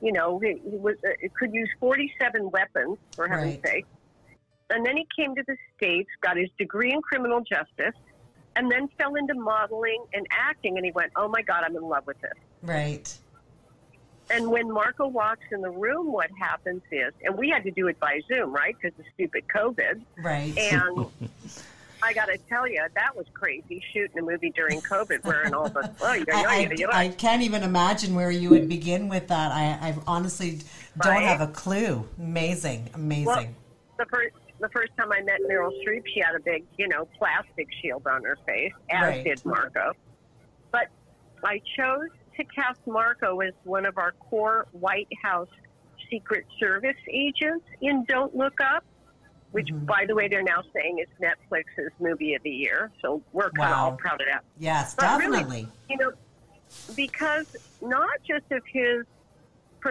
[0.00, 3.66] You know, he, he was uh, could use 47 weapons, for heaven's Right.
[3.66, 3.86] sake.
[4.70, 7.94] And then he came to the States, got his degree in criminal justice,
[8.58, 10.76] and then fell into modeling and acting.
[10.76, 12.32] And he went, Oh my God, I'm in love with this.
[12.62, 13.16] Right.
[14.30, 17.86] And when Marco walks in the room, what happens is, and we had to do
[17.88, 18.76] it by Zoom, right?
[18.78, 20.02] Because of stupid COVID.
[20.22, 20.56] Right.
[20.58, 21.06] And
[22.02, 25.68] I got to tell you, that was crazy shooting a movie during COVID, wearing all
[25.68, 25.90] the.
[26.02, 29.50] Oh, you I, I, I can't even imagine where you would begin with that.
[29.50, 30.58] I, I honestly
[31.02, 31.24] don't Right?
[31.24, 32.06] have a clue.
[32.18, 33.24] Amazing, amazing.
[33.26, 33.46] Well,
[33.98, 37.06] the first the first time I met Meryl Streep, she had a big, you know,
[37.18, 39.24] plastic shield on her face, as Right.
[39.24, 39.92] did Marco.
[40.72, 40.88] But
[41.44, 45.48] I chose to cast Marco as one of our core White House
[46.10, 48.84] Secret Service agents in Don't Look Up,
[49.52, 49.84] which, Mm-hmm.
[49.86, 52.90] by the way, they're now saying is Netflix's movie of the year.
[53.00, 53.84] So we're kind of Wow.
[53.90, 54.44] all proud of that.
[54.58, 55.68] yes, But really, definitely.
[55.88, 56.12] you know,
[56.96, 59.04] because not just of his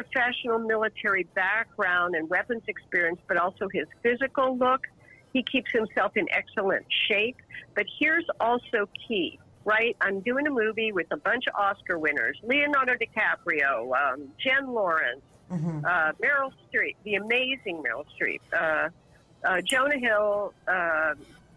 [0.03, 4.81] professional military background and weapons experience, but also his physical look.
[5.33, 7.37] He keeps himself in excellent shape.
[7.75, 9.95] But here's also key, right?
[10.01, 15.21] I'm doing a movie with a bunch of Oscar winners Leonardo DiCaprio, um, Jen Lawrence,
[15.51, 15.83] Mhm.
[15.85, 18.89] uh, Meryl Streep, the amazing Meryl Streep, uh,
[19.43, 21.13] uh, Jonah Hill, uh,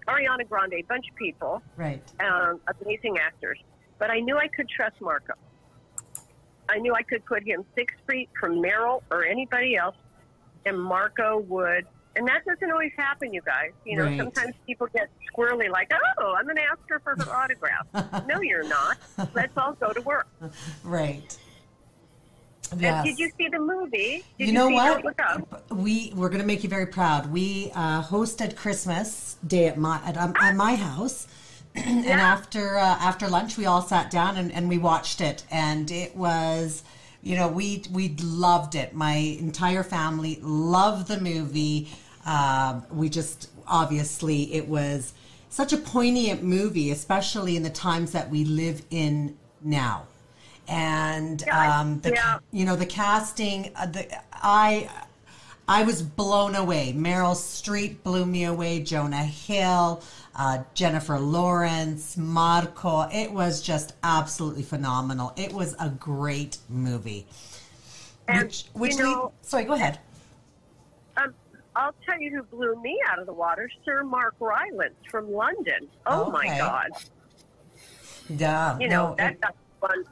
[0.08, 2.02] Ariana Grande, a bunch of people Right.
[2.20, 3.58] um, amazing actors.
[3.98, 5.34] But I knew I could trust Marco.
[6.70, 9.96] I knew I could put him six feet from Meryl or anybody else,
[10.66, 11.86] and Marco would.
[12.16, 13.70] And that doesn't always happen, you guys.
[13.84, 14.18] You know, Right.
[14.18, 18.40] sometimes people get squirrely, like, "Oh, I'm going to ask her for her autograph." no,
[18.40, 18.98] you're not.
[19.34, 20.26] Let's all go to work.
[20.82, 21.36] Right.
[22.78, 23.04] Yes.
[23.04, 24.24] did you see the movie?
[24.38, 25.02] Did you know see what?
[25.02, 25.70] Don't Look Up?
[25.72, 27.32] We we're gonna make you very proud.
[27.32, 31.26] We uh, hosted Christmas Day at my at, um, at my house,
[31.74, 35.90] and after uh, after lunch, we all sat down and, and we watched it, and
[35.90, 36.82] it was.
[37.22, 38.94] You know, we we loved it.
[38.94, 41.90] My entire family loved the movie.
[42.24, 45.12] Um, we just obviously it was
[45.50, 50.06] such a poignant movie, especially in the times that we live in now.
[50.68, 52.38] And um, the yeah.
[52.52, 54.88] you know the casting, uh, the I
[55.66, 56.94] I was blown away.
[56.96, 58.80] Meryl Streep blew me away.
[58.80, 60.02] Jonah Hill,
[60.40, 63.02] uh, Jennifer Lawrence, Marco.
[63.12, 65.34] It was just absolutely phenomenal.
[65.36, 67.26] It was a great movie.
[68.26, 69.98] And, which which you lead- sorry, go ahead.
[71.18, 71.34] Um,
[71.76, 75.88] I'll tell you who blew me out of the water: Sir Mark Rylance from London.
[76.06, 76.88] Oh my God!
[78.30, 79.44] Yeah, You know no, that it-
[79.82, 80.04] won,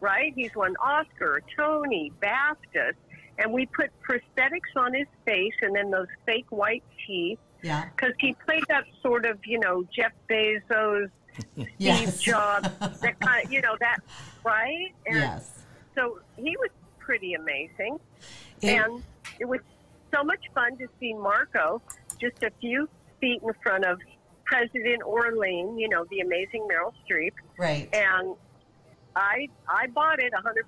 [0.00, 0.32] right?
[0.34, 2.92] He's won Oscar, Tony, BAFTA,
[3.38, 8.14] and we put prosthetics on his face and then those fake white teeth yeah, because
[8.18, 11.10] he played that sort of, you know, Jeff Bezos,
[11.52, 12.20] Steve Yes.
[12.20, 12.68] Jobs,
[13.00, 13.98] that kind of, you know, that,
[14.44, 14.92] right?
[15.06, 15.64] And yes.
[15.94, 17.98] so he was pretty amazing.
[18.62, 19.02] It- and
[19.38, 19.60] it was
[20.14, 21.82] so much fun to see Marco
[22.20, 22.88] just a few
[23.20, 23.98] feet in front of
[24.44, 27.32] President Orlean, you know, the amazing Meryl Streep.
[27.58, 27.92] Right.
[27.94, 28.34] And
[29.16, 30.62] I I bought it 100%.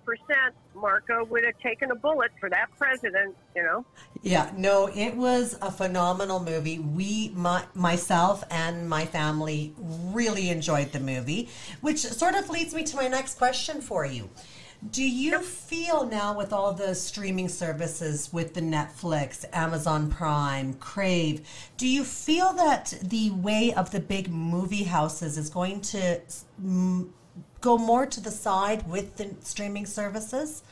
[0.75, 3.85] Marco would have taken a bullet for that president, you know.
[4.23, 6.79] Yeah, no, it was a phenomenal movie.
[6.79, 11.51] We, my, myself and my family really enjoyed the movie,
[11.83, 14.31] which sort of leads me to my next question for you.
[14.93, 21.47] Do you feel now with all the streaming services, with the Netflix, Amazon Prime, Crave,
[21.77, 26.21] do you feel that the way of the big movie houses is going to
[26.65, 27.09] mm,
[27.61, 30.63] go more to the side with the streaming services?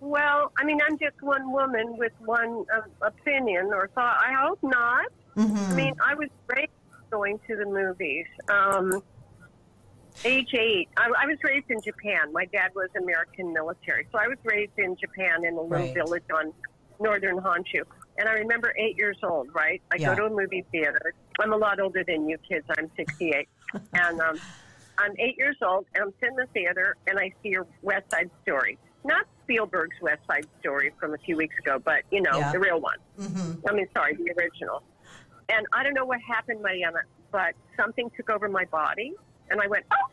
[0.00, 4.18] Well, I mean, I'm just one woman with one uh, opinion or thought.
[4.20, 5.06] I hope not.
[5.36, 6.70] I mean, I was raised
[7.10, 8.26] going to the movies.
[8.48, 9.02] Um,
[10.24, 12.32] age eight, I, I was raised in Japan.
[12.32, 15.94] My dad was American military, so I was raised in Japan in a little Right.
[15.94, 16.52] village on
[16.98, 17.82] northern Honshu.
[18.18, 19.80] And I remember eight years old, right?
[19.92, 20.14] I Yeah.
[20.14, 21.14] go to a movie theater.
[21.40, 22.66] I'm a lot older than you kids.
[22.76, 23.48] I'm 68,
[23.94, 24.40] and um,
[25.00, 28.10] I'm eight years old, and I'm sitting in the theater, and I see your West
[28.10, 28.78] Side Story.
[29.04, 32.52] Not Spielberg's West Side Story from a few weeks ago, but you know Yeah.
[32.52, 32.98] the real one.
[33.18, 33.66] Mm-hmm.
[33.68, 34.82] I mean, sorry, the original.
[35.48, 37.00] and I don't know what happened, Mariana,
[37.32, 39.14] but something took over my body,
[39.48, 40.06] and I went, oh,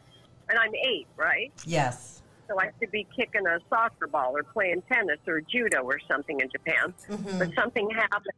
[0.49, 1.51] and I'm eight, right?
[1.65, 2.23] Yes.
[2.47, 6.39] So I should be kicking a soccer ball or playing tennis or judo or something
[6.39, 6.93] in Japan.
[7.09, 7.37] Mhm.
[7.39, 8.33] But something happened,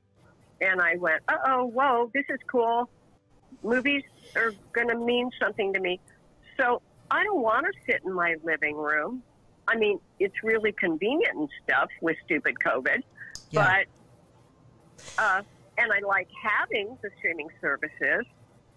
[0.61, 2.89] and I went, uh oh, whoa, this is cool.
[3.63, 4.03] Movies
[4.35, 5.99] are going to mean something to me.
[6.59, 9.23] So I don't want to sit in my living room.
[9.67, 13.01] I mean, it's really convenient and stuff with stupid COVID,
[13.51, 13.83] Yeah.
[15.01, 15.41] but uh,
[15.77, 18.25] and I like having the streaming services,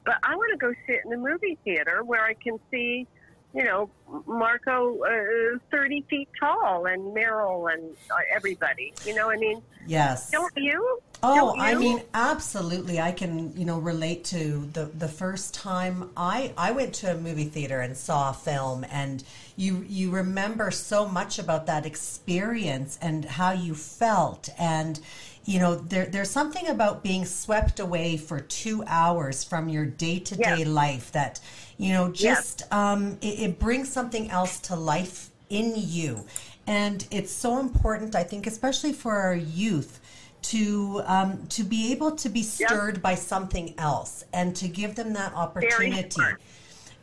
[0.05, 3.07] but I want to go sit in the movie theater where I can see,
[3.55, 3.91] you know,
[4.27, 8.93] Marco uh, thirty feet tall and Meryl and uh, everybody.
[9.05, 10.31] You know, what I mean, Yes.
[10.31, 11.01] don't you?
[11.25, 13.01] Oh, I mean, absolutely.
[13.01, 17.17] I can, you know, relate to the the first time I I went to a
[17.17, 19.23] movie theater and saw a film, and
[19.57, 24.99] you you remember so much about that experience and how you felt, and
[25.45, 30.19] you know, there there's something about being swept away for two hours from your day
[30.19, 31.39] to day life that
[31.79, 36.25] you know just um, it, it brings something else to life in you.
[36.67, 40.01] And it's so important, I think, especially for our youth,
[40.43, 45.13] to um, to be able to be stirred by something else and to give them
[45.15, 46.23] that opportunity.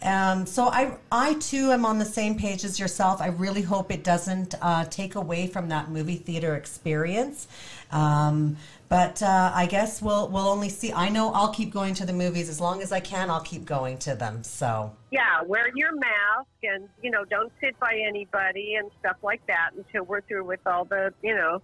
[0.01, 3.21] Um, so I, I too am on the same page as yourself.
[3.21, 7.47] I really hope it doesn't uh, take away from that movie theater experience.
[7.91, 8.55] Um,
[8.87, 10.91] but uh, I guess we'll we'll only see.
[10.91, 13.29] I know I'll keep going to the movies as long as I can.
[13.29, 14.43] I'll keep going to them.
[14.43, 19.45] So Yeah, wear your mask and you know don't sit by anybody and stuff like
[19.45, 21.61] that until we're through with all the you know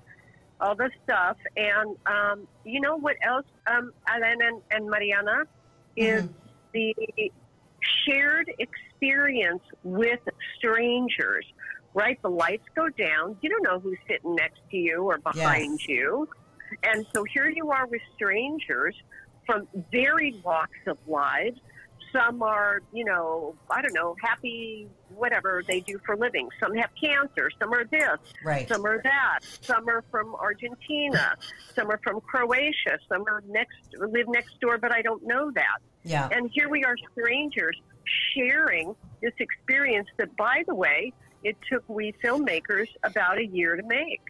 [0.59, 1.37] all the stuff.
[1.55, 5.43] And um, you know what else, um, Alan and, and Mariana,
[5.95, 6.25] is
[6.73, 6.93] the
[8.07, 10.19] shared experience with
[10.57, 11.45] strangers.
[11.93, 13.37] Right, the lights go down.
[13.41, 15.87] You don't know who's sitting next to you or behind Yes.
[15.87, 16.27] you,
[16.83, 18.93] and so here you are with strangers
[19.45, 21.57] from varied walks of lives
[22.15, 26.47] some are, you know, I don't know, happy, whatever they do for a living.
[26.59, 27.49] Some have cancer.
[27.59, 28.17] Some are this.
[28.43, 28.67] Right.
[28.67, 29.39] Some are that.
[29.61, 31.35] Some are from Argentina.
[31.75, 32.97] Some are from Croatia.
[33.09, 35.79] Some are next, live next door, but I don't know that.
[36.03, 36.29] yeah.
[36.31, 37.77] And here we are, strangers,
[38.33, 41.11] sharing this experience that, by the way,
[41.43, 44.21] it took we filmmakers about a year to make.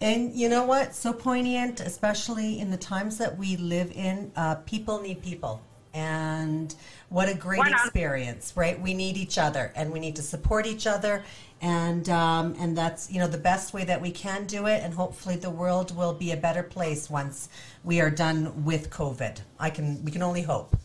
[0.00, 0.94] And you know what?
[0.94, 4.30] So poignant, especially in the times that we live in.
[4.36, 5.62] Uh, people need people.
[5.96, 6.74] And
[7.08, 7.80] what a great Right on.
[7.80, 8.78] experience, right?
[8.78, 11.24] We need each other, and we need to support each other,
[11.62, 14.82] and um, and that's you know the best way that we can do it.
[14.84, 17.48] And hopefully, the world will be a better place once
[17.82, 19.40] we are done with COVID.
[19.58, 20.76] I can we can only hope.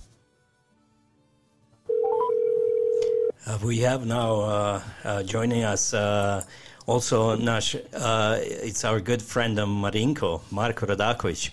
[3.46, 6.44] Uh, we have now uh, uh, joining us uh,
[6.86, 11.52] also naš, uh, it's our good friend um, Marinko, Marko Radakovic.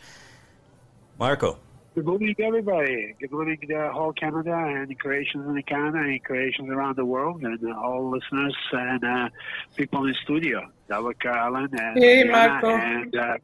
[1.18, 1.58] Marko,
[1.98, 3.12] Good morning, everybody.
[3.18, 7.58] Good morning, the whole Canada and Croatians in Canada and Croatians around the world and
[7.64, 9.28] uh, all listeners and uh,
[9.74, 10.70] people in the studio.
[10.88, 12.70] Davika, Alan, and Hey, Marco.
[12.70, 13.38] and uh,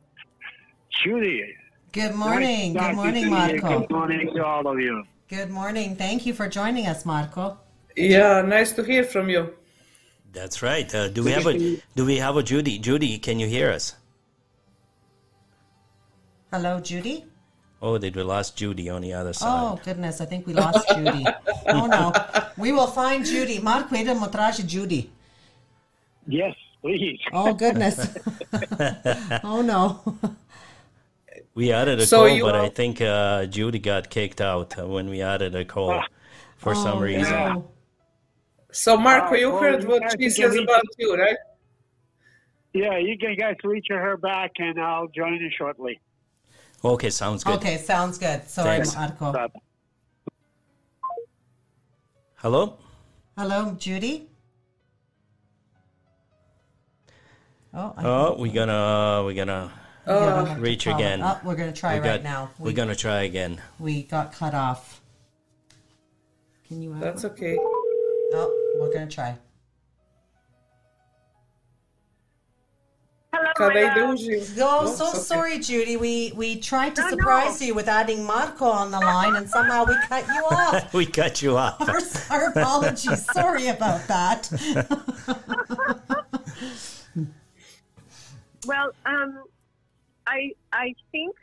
[1.02, 1.52] Judy.
[1.90, 3.60] Good morning, Nice good morning, talking you.
[3.60, 3.80] Marco.
[3.80, 5.02] Good morning to all of you.
[5.28, 5.96] Good morning.
[5.96, 7.58] Thank you for joining us, Marco.
[7.96, 9.52] Yeah, nice to hear from you.
[10.32, 10.94] that's right.
[10.94, 11.58] Uh, do we have a
[11.96, 12.78] do we have a Judy?
[12.78, 13.96] Judy, can you hear us?
[16.52, 17.24] Hello, Judy.
[17.86, 19.48] Oh, did we lost Judy on the other side.
[19.60, 21.26] Oh goodness, I think we lost Judy.
[21.66, 22.12] Oh no,
[22.56, 23.58] we will find Judy.
[23.58, 25.10] Marko, idemo traži Judy.
[26.26, 27.20] Yes, please.
[27.32, 27.96] Oh goodness.
[29.44, 30.00] oh no.
[31.54, 34.86] We added a So call, you but I think uh, Judy got kicked out uh,
[34.86, 36.02] when we added a call
[36.56, 37.32] for some Oh, reason.
[37.32, 37.68] no.
[38.72, 41.36] So, Marco, Uh, you well, heard you what she says about you, right?
[42.72, 46.00] Yeah, you can guys reach her back and I'll join you shortly.
[46.84, 47.54] Okay, sounds good.
[47.56, 48.46] Okay, sounds good.
[48.48, 48.94] Sorry, Thanks.
[48.94, 49.32] Marco.
[49.32, 49.48] Bye.
[52.36, 52.76] Hello?
[53.38, 54.28] Hello, Judy.
[57.72, 59.72] Oh, I Oh, we're gonna we're gonna
[60.06, 61.22] we gotta have to reach call- again.
[61.22, 62.50] Oh, we're gonna try we right got- now.
[62.58, 63.60] We're gonna try again.
[63.78, 65.00] we got cut off.
[66.68, 66.92] Can you?
[66.92, 67.56] Have That's okay.
[67.58, 69.36] Oh, we're gonna try.
[73.36, 73.96] Hello, Kada my ide
[74.56, 74.86] love.
[74.86, 75.18] Oh, so okay.
[75.18, 75.96] sorry, Judy.
[75.96, 77.16] We we tried to No, no.
[77.16, 80.94] surprise you with adding Marco on the line, and somehow we cut you off.
[80.94, 81.80] we cut you off.
[81.88, 82.00] our,
[82.38, 83.24] our apologies.
[83.32, 84.50] Sorry about that.
[88.66, 89.44] Well, um,
[90.26, 91.36] I I think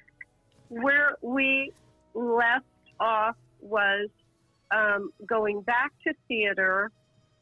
[0.70, 1.72] where we
[2.16, 2.66] left
[3.00, 4.10] off was
[4.72, 6.92] um, going back to theater,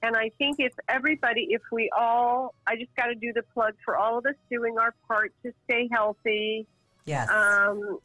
[0.02, 3.74] and I think if everybody, if we all, I just got to do the plug
[3.84, 6.66] for all of us doing our part to stay healthy.
[7.06, 7.30] Yes.
[7.30, 8.00] Um,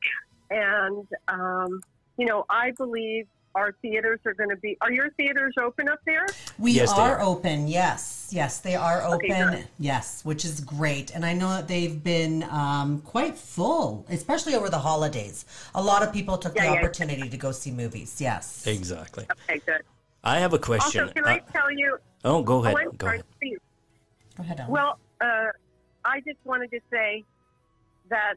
[0.51, 1.81] and um,
[2.17, 4.77] you know, I believe our theaters are going to be.
[4.81, 6.27] Are your theaters open up there?
[6.59, 7.21] We Yes, are are.
[7.21, 7.69] open.
[7.69, 9.31] Yes, yes, they are open.
[9.31, 14.57] Okay, yes, which is great, and I know that they've been um, quite full, especially
[14.57, 15.45] over the holidays.
[15.77, 16.79] A lot of people took Yeah, the yeah.
[16.79, 18.21] opportunity to go see movies.
[18.21, 18.67] Yes.
[18.67, 19.27] Exactly.
[19.49, 19.83] Okay, good.
[20.25, 21.03] I have a question.
[21.03, 21.99] Also, can I Uh, tell you?
[22.25, 22.75] oh, go ahead.
[22.79, 23.27] Oh, Go sorry, ahead.
[23.41, 23.59] please.
[24.37, 24.61] Go ahead.
[24.61, 24.73] Ellen.
[24.73, 25.47] Well, uh,
[26.05, 27.25] I just wanted to say
[28.11, 28.35] that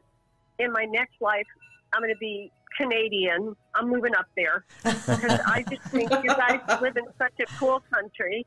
[0.58, 1.46] in my next life,
[1.92, 3.56] I'm going to be Canadian.
[3.74, 7.82] I'm moving up there because I just think you guys live in such a cool
[7.92, 8.46] country.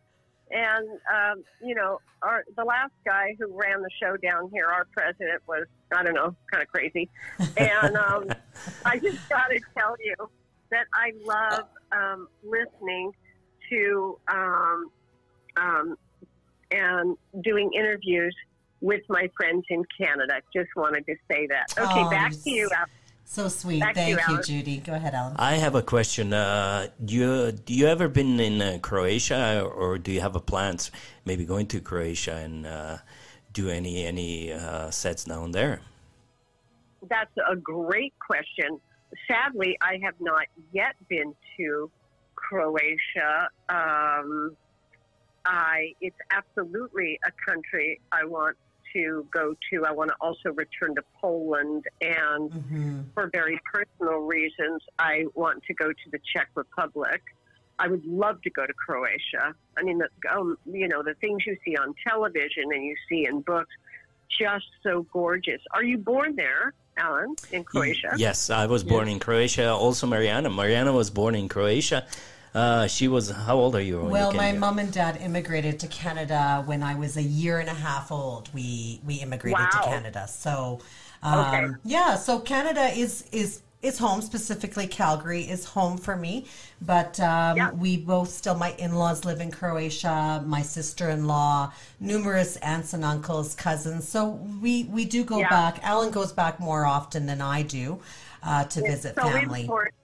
[0.52, 4.86] And um, you know, our the last guy who ran the show down here, our
[4.92, 5.66] president was
[5.96, 7.10] I don't know, kind of crazy.
[7.58, 8.26] And um,
[8.86, 10.16] I just got to tell you
[10.72, 13.12] that I love um, listening
[13.72, 14.92] to um,
[15.58, 15.98] um,
[16.72, 18.36] and doing interviews
[18.82, 20.42] with my friends in Canada.
[20.56, 21.74] Just wanted to say that.
[21.78, 22.70] Okay, Oh, back you're to you.
[22.76, 22.86] Al.
[23.26, 23.80] so sweet.
[23.80, 24.78] back Thank you, you, Judy.
[24.78, 25.36] Go ahead, Ellen.
[25.38, 26.34] I have a question.
[26.34, 30.40] Uh, do you do you ever been in uh, Croatia, or do you have a
[30.40, 30.92] plans
[31.26, 32.98] maybe going to Croatia and uh,
[33.54, 35.82] do any any uh, sets down there?
[37.10, 38.80] That's a great question.
[39.28, 41.92] Sadly, I have not yet been to
[42.52, 43.50] Croatia.
[43.70, 44.56] Um,
[45.46, 48.58] I it's absolutely a country I want
[48.94, 49.86] to go to.
[49.86, 53.14] I want to also return to Poland, and Mhm.
[53.14, 57.22] for very personal reasons, I want to go to the Czech Republic.
[57.80, 59.56] I would love to go to Croatia.
[59.78, 63.26] I mean, the, um, you know, the things you see on television and you see
[63.26, 63.74] in books,
[64.40, 65.62] just so gorgeous.
[65.72, 68.12] Are you born there, Alan, in Croatia?
[68.18, 69.70] Yes, I was born in Croatia.
[69.72, 70.50] Also, Mariana.
[70.50, 72.06] Mariana was born in Croatia.
[72.54, 73.30] Uh, she was.
[73.30, 73.98] How old are you?
[73.98, 74.60] when you Well, came my here?
[74.60, 78.50] mom and dad immigrated to Canada when I was a year and a half old.
[78.54, 80.28] We we immigrated to Canada.
[80.28, 80.80] So,
[81.24, 81.68] um, Okay.
[81.86, 82.16] yeah.
[82.16, 84.22] So Canada is is is home.
[84.22, 86.46] Specifically, Calgary is home for me.
[86.82, 87.72] But um, Yeah.
[87.72, 88.56] we both still.
[88.56, 90.44] My in laws live in Croatia.
[90.46, 91.72] My sister in law,
[92.02, 94.08] numerous aunts and uncles, cousins.
[94.10, 94.28] So
[94.62, 95.50] we we do go Yeah.
[95.50, 95.80] back.
[95.84, 98.00] Alan goes back more often than I do
[98.44, 99.62] uh, to It's visit so family.
[99.62, 99.96] important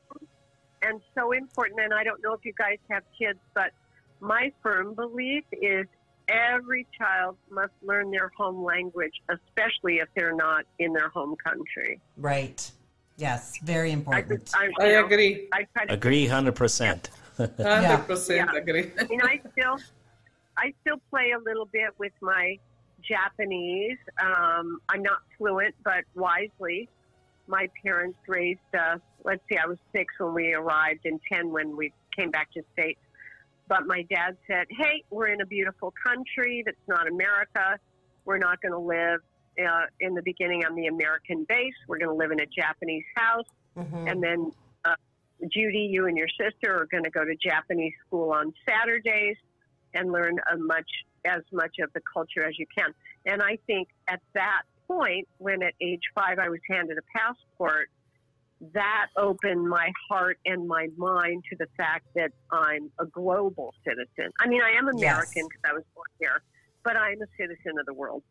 [0.87, 1.79] and so important.
[1.81, 3.71] And I don't know if you guys have kids, but
[4.19, 5.85] my firm belief is
[6.27, 11.99] every child must learn their home language, especially if they're not in their home country.
[12.17, 12.69] Right.
[13.17, 13.53] Yes.
[13.63, 14.41] Very important.
[14.45, 15.47] just, I, you I know, agree.
[15.53, 17.09] I try to Agree, hundred percent.
[17.39, 18.51] 100% Yeah.
[18.55, 18.91] agree.
[18.99, 19.77] I mean, I still,
[20.57, 22.57] I still play a little bit with my
[23.07, 23.97] Japanese.
[24.21, 26.89] Um, I'm not fluent, but wisely.
[27.47, 28.99] My parents raised us.
[29.23, 32.63] Let's see, I was six when we arrived, and ten when we came back to
[32.73, 32.99] states.
[33.67, 37.79] But my dad said, "Hey, we're in a beautiful country that's not America.
[38.25, 39.21] We're not going to live
[39.59, 41.73] uh, in the beginning on the American base.
[41.87, 43.45] We're going to live in a Japanese house."
[43.77, 44.11] Mhm.
[44.11, 44.51] and then
[44.85, 44.95] uh,
[45.53, 49.37] Judy, you and your sister are going to go to Japanese school on Saturdays
[49.93, 50.89] and learn a much
[51.25, 52.93] as much of the culture as you can.
[53.25, 57.89] And I think at that point, when at age five I was handed a passport,
[58.73, 64.31] that opened my heart and my mind to the fact that I'm a global citizen.
[64.39, 66.41] I mean, I am American because I was born here,
[66.83, 68.23] but I'm a citizen of the world.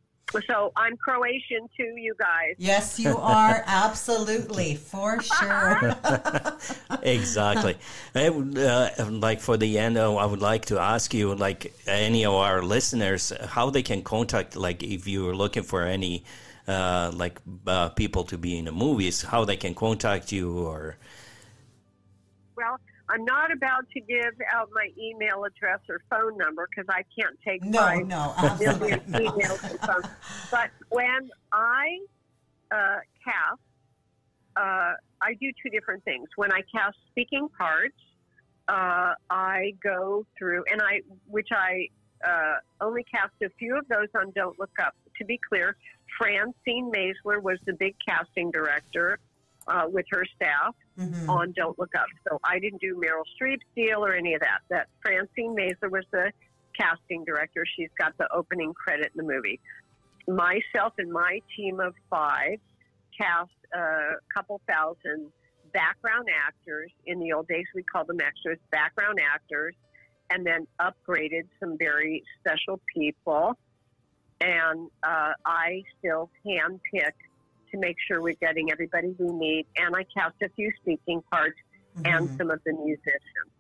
[0.48, 2.56] So I'm Croatian too, you guys.
[2.58, 5.96] Yes, you are absolutely for sure.
[7.02, 7.76] exactly.
[8.14, 11.72] I would, uh, like for the end, uh, I would like to ask you, like
[11.86, 16.24] any of our listeners, how they can contact, like if you're looking for any,
[16.68, 20.96] uh, like uh, people to be in the movies, how they can contact you, or
[22.56, 27.02] Well, I'm not about to give out my email address or phone number because I
[27.18, 29.22] can't take No, five no, million absolutely not.
[29.22, 30.06] emails and phones.
[30.50, 31.98] But when I
[32.72, 33.60] uh, cast,
[34.56, 36.28] uh, I do two different things.
[36.36, 37.94] When I cast speaking parts,
[38.68, 41.88] uh, I go through and I, which I
[42.26, 44.94] uh, only cast a few of those on Don't Look Up.
[45.18, 45.76] To be clear,
[46.18, 49.18] Francine Maisler was the big casting director
[49.68, 51.28] uh, with her staff Mhm.
[51.28, 52.06] on Don't Look Up.
[52.28, 54.60] So I didn't do Meryl Streep's deal or any of that.
[54.70, 56.32] That Francine Mazer was the
[56.78, 57.66] casting director.
[57.76, 59.58] She's got the opening credit in the movie.
[60.28, 62.58] Myself and my team of five
[63.18, 65.32] cast a couple thousand
[65.72, 66.90] background actors.
[67.06, 69.74] In the old days, we called them extras, background actors,
[70.30, 73.56] and then upgraded some very special people.
[74.40, 77.12] And uh, I still handpick
[77.72, 79.66] to make sure we're getting everybody we need.
[79.76, 81.58] And I cast a few speaking parts
[82.04, 82.38] and Mhm.
[82.38, 83.50] some of the musicians.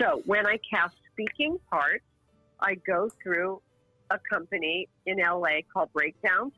[0.00, 2.04] So when I cast speaking parts,
[2.60, 3.62] I go through
[4.10, 6.52] a company in LA called Breakdowns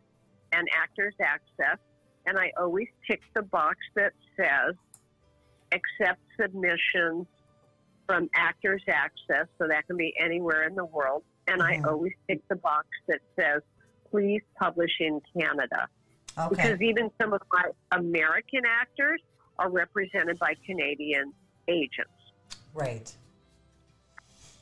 [0.52, 1.78] and Actors Access,
[2.26, 4.74] and I always tick the box that says
[5.72, 7.26] accept submissions
[8.06, 11.24] from Actors Access, so that can be anywhere in the world.
[11.48, 11.88] And I mm-hmm.
[11.88, 13.62] always tick the box that says
[14.10, 15.88] please publish in Canada.
[16.38, 16.48] Okay.
[16.50, 19.20] Because even some of my American actors
[19.58, 21.32] are represented by Canadian
[21.66, 22.10] agents.
[22.74, 23.12] Right.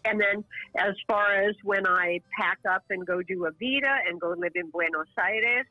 [0.04, 0.44] And then,
[0.78, 4.52] as far as when I pack up and go do a Vita and go live
[4.54, 5.66] in Buenos Aires,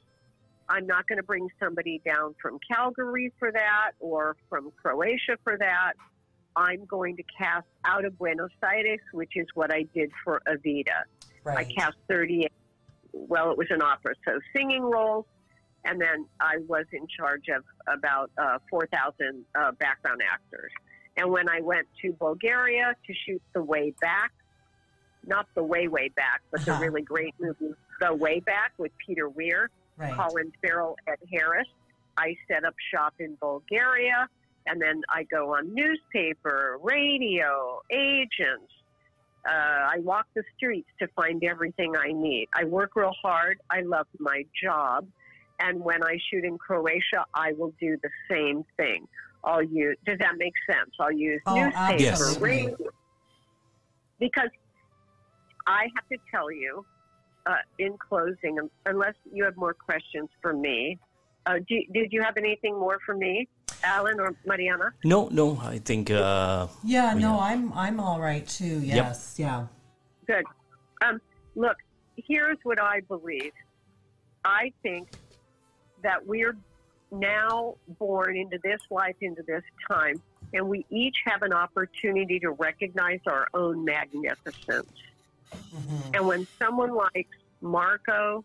[0.67, 5.57] I'm not going to bring somebody down from Calgary for that or from Croatia for
[5.57, 5.93] that.
[6.55, 11.03] I'm going to cast out of Buenos Aires, which is what I did for Evita.
[11.45, 12.51] I cast 38,
[13.13, 15.25] well, it was an opera, so singing roles.
[15.83, 20.71] And then I was in charge of about uh, 4,000 uh, background actors.
[21.17, 24.31] And when I went to Bulgaria to shoot The Way Back,
[25.27, 26.81] not The Way, Way Back, but the Uh-huh.
[26.81, 30.13] really great movie The Way Back with Peter Weir, Right.
[30.17, 31.67] Colin Farrell, Ed Harris,
[32.17, 34.27] I set up shop in Bulgaria.
[34.67, 38.71] And then I go on newspaper, radio, agents,
[39.47, 39.51] uh,
[39.93, 42.47] I walk the streets to find everything I need.
[42.55, 43.59] I work real hard.
[43.69, 45.05] I love my job.
[45.59, 49.07] And when I shoot in Croatia, I will do the same thing.
[49.43, 50.89] I'll use, does that make sense?
[50.99, 52.37] I'll use Oh, newspaper, Yes.
[52.41, 52.75] radio.
[54.19, 54.49] Because
[55.67, 56.83] I have to tell you,
[57.45, 58.57] uh, in closing,
[58.87, 60.97] unless you have more questions for me,
[61.45, 63.47] uh, do, did you have anything more for me,
[63.83, 64.93] Alan or Mariana?
[65.03, 68.79] No, no, I think uh, Yeah, no, have- I'm I'm all right too.
[68.79, 69.67] Yes, yeah.
[70.27, 70.45] Good.
[71.03, 71.21] Um,
[71.55, 71.77] look,
[72.15, 73.51] here's what I believe.
[74.43, 75.09] I think
[76.03, 76.55] that we're
[77.11, 80.21] now born into this life, into this time,
[80.53, 84.91] and we each have an opportunity to recognize our own magnificence.
[86.13, 87.27] And when someone like
[87.61, 88.43] Marco,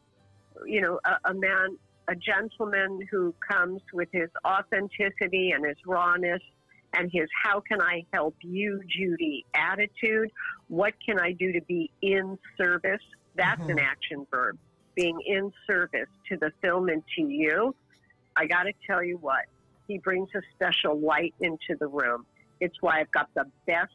[0.66, 1.76] you know, a, a man,
[2.10, 6.42] a gentleman who comes with his authenticity and his rawness
[6.92, 10.30] and his how can I help you, Judy attitude,
[10.66, 13.00] what can I do to be in service?
[13.36, 13.78] That's an mm-hmm.
[13.78, 14.58] action verb.
[14.96, 17.76] Being in service to the film and to you.
[18.36, 19.44] I got to tell you what,
[19.86, 22.26] he brings a special light into the room.
[22.60, 23.92] It's why I've got the best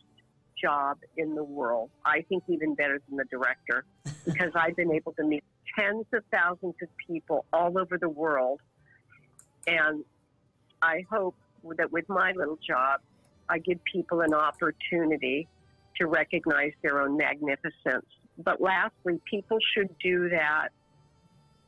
[0.65, 1.89] job in the world.
[2.05, 3.85] I think even better than the director
[4.25, 5.43] because I've been able to meet
[5.77, 8.59] tens of thousands of people all over the world.
[9.67, 10.03] And
[10.81, 11.35] I hope
[11.77, 13.01] that with my little job,
[13.49, 15.47] I give people an opportunity
[15.97, 18.05] to recognize their own magnificence.
[18.37, 20.69] But lastly, people should do that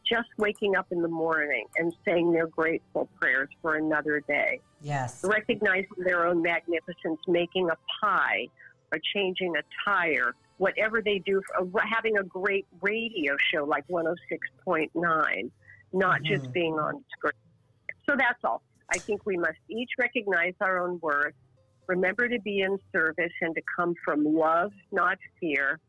[0.09, 5.23] just waking up in the morning and saying their grateful prayers for another day Yes.
[5.23, 8.47] recognizing their own magnificence, making a pie
[8.91, 15.51] or changing a tire, whatever they do, for, having a great radio show like 106.9,
[15.93, 16.51] not just mm-hmm.
[16.51, 17.33] being on screen.
[18.09, 18.61] So that's all.
[18.93, 21.33] I think we must each recognize our own worth,
[21.87, 25.79] remember to be in service and to come from love, not fear,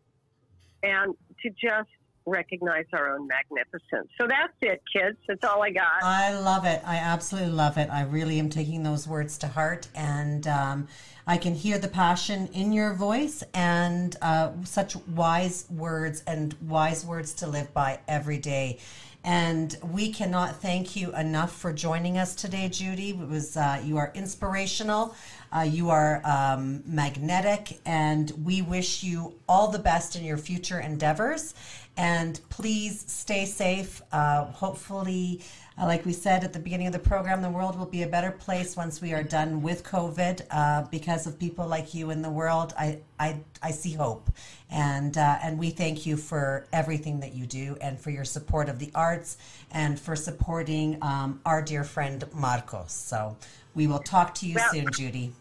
[0.83, 1.89] and to just
[2.29, 4.09] recognize our own magnificence.
[4.19, 5.19] So that's it, kids.
[5.27, 6.03] That's all I got.
[6.03, 6.83] I love it.
[6.85, 7.89] I absolutely love it.
[7.91, 10.89] I really am taking those words to heart, and um,
[11.27, 17.05] I can hear the passion in your voice and uh, such wise words and wise
[17.05, 18.79] words to live by every day.
[19.25, 23.11] And we cannot thank you enough for joining us today, Judy.
[23.11, 25.15] It was uh, you are inspirational,
[25.55, 30.81] uh, you are um, magnetic, and we wish you all the best in your future
[30.81, 31.53] endeavors.
[31.99, 34.01] And please stay safe.
[34.13, 35.43] Uh, hopefully,
[35.77, 38.07] uh, like we said at the beginning of the program, the world will be a
[38.07, 40.43] better place once we are done with COVID.
[40.49, 44.31] Uh, because of people like you in the world, I I, I see hope,
[44.71, 48.69] and uh, and we thank you for everything that you do and for your support
[48.69, 49.37] of the arts
[49.73, 52.93] and for supporting um, our dear friend Marcos.
[52.93, 53.37] So
[53.75, 55.33] we will talk to you Well- soon, Judy.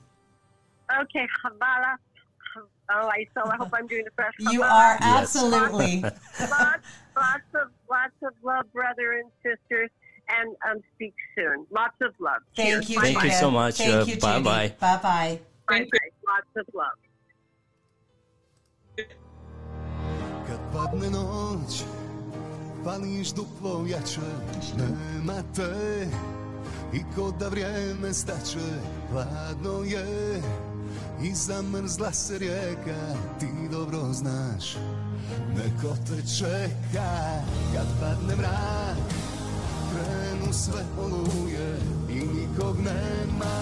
[1.02, 1.98] Okay, Habala.
[2.90, 4.36] Oh, I so I hope I'm doing the best.
[4.40, 4.72] You Habala.
[4.72, 5.22] are Yes.
[5.22, 6.02] absolutely.
[6.40, 9.90] lots, lots of lots of love, brother and sisters,
[10.30, 11.66] and um, speak soon.
[11.70, 12.42] Lots of love.
[12.56, 12.90] Thank Cheers.
[12.90, 13.02] you.
[13.02, 13.34] Thank you Judy.
[13.36, 13.76] so much.
[13.78, 14.20] Thank Uh, you, Judy.
[14.22, 14.74] bye-bye.
[14.80, 15.40] Bye bye.
[15.68, 16.10] Bye bye.
[16.28, 16.98] Lots of love.
[20.48, 21.84] Kad padne noć,
[22.84, 24.22] pališ duplo jače
[24.78, 26.08] Nema te
[26.94, 28.60] i ko da vrijeme stače
[29.12, 30.06] Hladno je
[31.24, 34.76] i zamrzla se rijeka Ti dobro znaš,
[35.56, 37.42] neko te čeka
[37.74, 38.98] Kad padne mrak,
[39.92, 43.56] krenu sve oluje I nikog nema,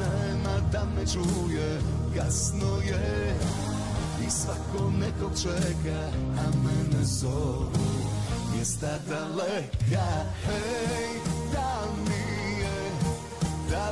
[0.00, 1.80] nema da me čuje
[2.16, 3.34] Kasno je.
[4.26, 6.00] I svako nekog čeka,
[6.38, 7.68] a mene zovu
[8.54, 10.06] mjesta daleka.
[10.44, 11.20] Hej,
[11.52, 12.24] da li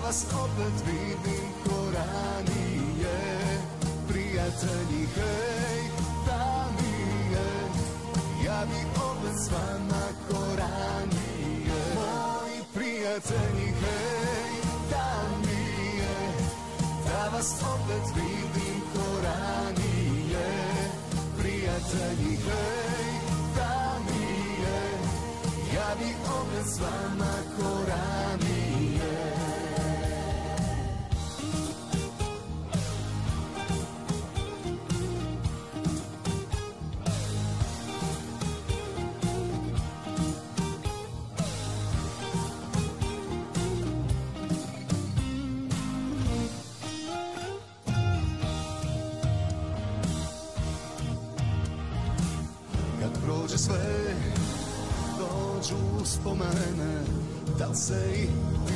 [0.03, 1.53] vas opet vidim
[4.43, 5.90] Prijatelji, hej,
[6.26, 7.51] da mi je.
[8.45, 11.82] Ja bi opet s vama ko ranije.
[11.95, 14.53] Moji prijatelji, hej,
[14.90, 15.62] da mi
[15.99, 16.16] je.
[17.07, 20.49] Da vas opet vidim ko ranije.
[21.38, 23.11] Prijatelji, hej,
[23.57, 24.27] da mi
[24.62, 24.82] je.
[25.74, 26.10] Ja bi
[26.40, 27.70] opet s vama ko
[56.24, 57.05] dođu uspomene
[57.59, 58.27] Da se i
[58.66, 58.74] ti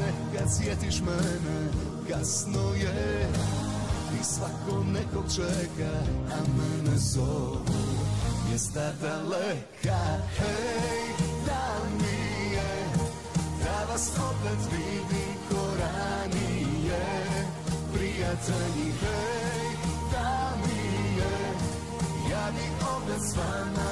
[0.00, 1.70] nekad sjetiš mene
[2.10, 3.28] Kasno je
[4.20, 5.92] i svako nekog čeka
[6.32, 7.60] A mene zovu
[8.48, 9.98] mjesta daleka.
[10.36, 12.86] Hej, da mi je
[13.64, 17.04] Da vas opet vidim ko ranije
[17.94, 19.76] Prijatelji, hej,
[20.12, 21.56] da mi je
[22.30, 23.85] ja bi opet s vama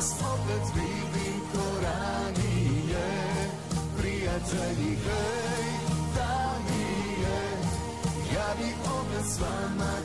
[0.00, 3.08] Vas opet vidim ko ranije.
[3.98, 5.64] Prijatelji, hej,
[6.16, 7.40] da mi je
[8.34, 8.68] Ja bi
[8.98, 9.99] opet s vama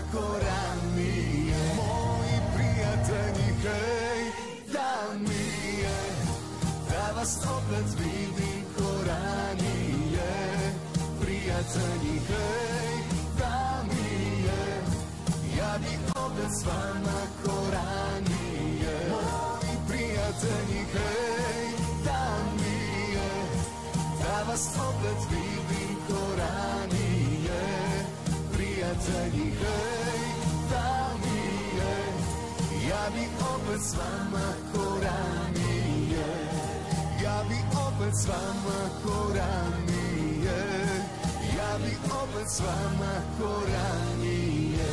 [0.00, 4.32] vama ko ranije, moji prijatelji, hej,
[4.72, 6.00] da mi je,
[6.90, 10.30] da vas opet vidim ko ranije,
[11.20, 13.02] prijatelji, hej,
[13.38, 14.82] da mi je,
[15.58, 21.72] ja bi opet s vama ko ranije Moji prijatelji, hej,
[22.04, 23.30] da mi je.
[24.22, 26.99] Da vas opet vidim ko ranije
[28.90, 30.20] Prijatelji, hej,
[30.70, 31.94] da mi je
[32.88, 36.26] Ja bi opet s vama ko ranije
[37.24, 37.54] Ja bi
[37.86, 40.60] opet s vama ko ranije
[41.56, 44.90] Ja bi opet s vama ko ranije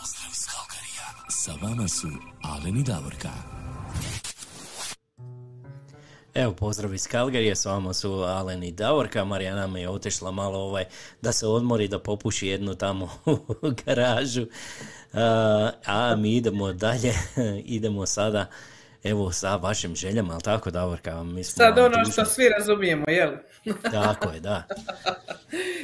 [0.00, 0.32] Pozdrav.
[1.28, 2.08] Sa vama su
[2.42, 3.55] Alen i Davorka.
[6.38, 10.58] Evo, pozdrav iz Kalgarije, s vama su Alen i Davorka, Marijana me je otišla malo
[10.58, 10.84] ovaj,
[11.22, 14.46] da se odmori, da popuši jednu tamo u garažu,
[15.12, 17.12] a, a mi idemo dalje,
[17.76, 18.46] idemo sada,
[19.04, 21.22] evo, sa vašim željama, ali tako Davorka?
[21.22, 23.32] Mi smo Sad ono što svi razumijemo, jel?
[23.92, 24.64] Tako je, da.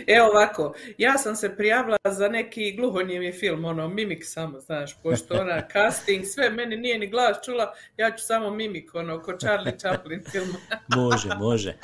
[0.06, 5.34] Evo ovako, ja sam se prijavila za neki gluhonijemi film, ono, mimik samo, znaš, pošto
[5.34, 9.78] ona casting, sve, meni nije ni glas čula, ja ću samo mimik, ono, ko Charlie
[9.78, 10.56] Chaplin film.
[10.88, 11.74] Može, može.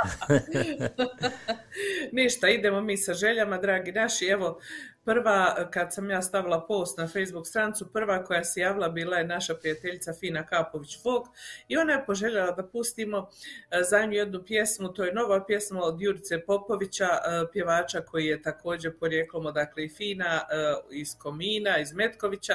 [2.12, 4.26] Ništa, idemo mi sa željama, dragi naši.
[4.26, 4.60] Evo,
[5.08, 9.26] prva, kad sam ja stavila post na Facebook strancu, prva koja se javila bila je
[9.26, 11.26] naša prijateljica Fina Kapović-Vog
[11.68, 13.28] i ona je poželjela da pustimo
[13.70, 17.18] e, za nju jednu pjesmu, to je nova pjesma od Jurice Popovića, e,
[17.52, 22.54] pjevača koji je također porijeklom odakle i Fina, e, iz Komina, iz Metkovića,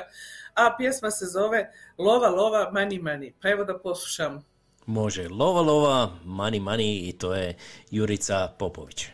[0.54, 3.34] a pjesma se zove Lova, lova, mani, mani.
[3.42, 4.42] Pa evo da poslušamo.
[4.86, 7.58] Može, lova, lova, mani, mani i to je
[7.92, 9.08] Jurica Popović.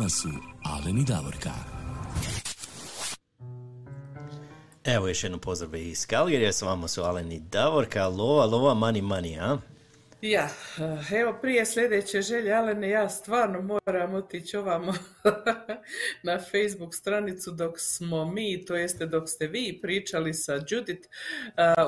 [0.00, 0.28] Vama su
[0.64, 1.50] Alen i Davorka.
[4.84, 9.02] Evo još jedno pozdrav iz Calgaryja, s vama su Alen i Davorka, lova, lova, money,
[9.02, 9.58] money, a?
[10.22, 10.48] Ja,
[11.20, 14.92] evo prije sljedeće želje, Alene, ja stvarno moram otići ovamo
[16.22, 21.08] na Facebook stranicu dok smo mi, to jeste dok ste vi pričali sa Judith.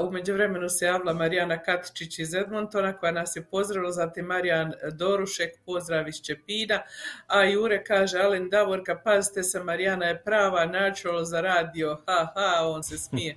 [0.01, 5.51] U međuvremenu se javila Marijana Katičić iz Edmontona koja nas je pozdravila, zatim Marijan Dorušek,
[5.67, 6.83] pozdrav iz Čepina,
[7.27, 12.69] a Jure kaže, Alen Davorka, pazite se, Marijana je prava natural za radio, ha ha,
[12.69, 13.35] on se smije.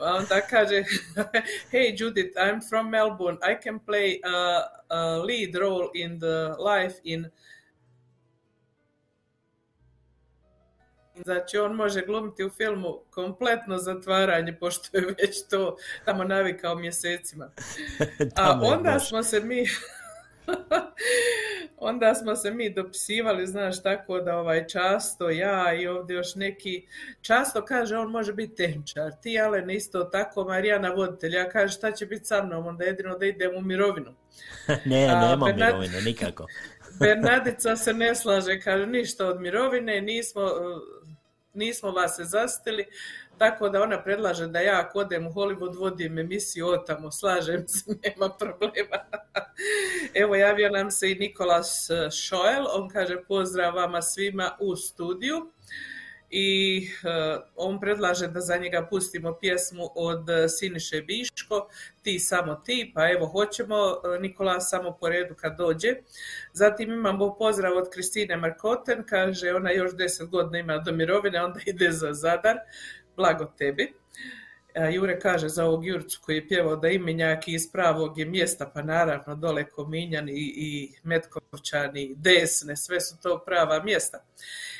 [0.00, 0.84] A onda kaže,
[1.72, 7.00] hey Judith, I'm from Melbourne, I can play a, a lead role in the life
[7.04, 7.30] in
[11.24, 17.50] Znači, on može glumiti u filmu kompletno zatvaranje, pošto je već to tamo navikao mjesecima.
[18.36, 19.66] A onda smo se mi...
[21.76, 26.86] onda smo se mi dopisivali, znaš, tako da ovaj často ja i ovdje još neki,
[27.20, 31.92] často kaže on može biti tehničar, ti Alen isto tako, Marijana voditelj, ja kaže šta
[31.92, 34.14] će biti sa mnom, onda jedino da idem u mirovinu.
[34.84, 36.46] ne, A, nema Bernard- mirovine, nikako.
[37.00, 40.42] Bernadica se ne slaže, kaže ništa od mirovine, nismo,
[41.56, 42.86] nismo vas se zastili,
[43.38, 47.68] tako da ona predlaže da ja ako odem u Hollywood vodim emisiju o tamo, slažem
[47.68, 48.98] se, nema problema.
[50.14, 55.52] Evo javio nam se i Nikolas uh, Šoel, on kaže pozdrav vama svima u studiju
[56.30, 61.68] i uh, on predlaže da za njega pustimo pjesmu od uh, Siniše Biško,
[62.02, 65.94] ti samo ti, pa evo hoćemo uh, Nikola samo po redu kad dođe.
[66.52, 71.60] Zatim imamo pozdrav od Kristine Markoten, kaže ona još 10 godina ima do mirovine, onda
[71.66, 72.56] ide za Zadar,
[73.16, 73.92] blago tebi.
[74.84, 78.82] Jure kaže za ovog Jurcu koji je pjevao da imenjak iz pravog je mjesta, pa
[78.82, 84.24] naravno dole Kominjan i, i Metkovčan i Desne, sve su to prava mjesta.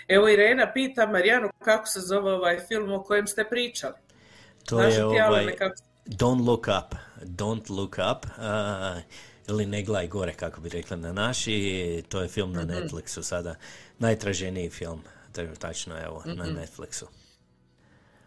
[0.09, 3.94] Evo Irena pita Marijanu kako se zove ovaj film o kojem ste pričali.
[4.64, 5.74] To Znaš je ovaj kako-
[6.06, 9.01] Don't Look Up, Don't Look Up, a,
[9.48, 11.59] ili Ne glaj gore, kako bi rekla na naši,
[12.09, 12.70] to je film na Mhm.
[12.73, 13.55] Netflixu sada,
[13.98, 15.02] najtraženiji film,
[15.59, 16.56] tačno evo, na Mhm.
[16.56, 17.05] Netflixu.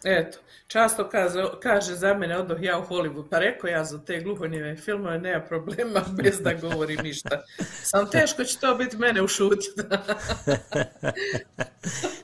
[0.03, 4.19] Eto, často kaže, kaže za mene odoh ja u Hollywood, pa rekao ja za te
[4.19, 7.41] gluhonjeve filmove nema problema bez da govorim ništa.
[7.84, 9.71] Sam teško će to biti mene ušutiti.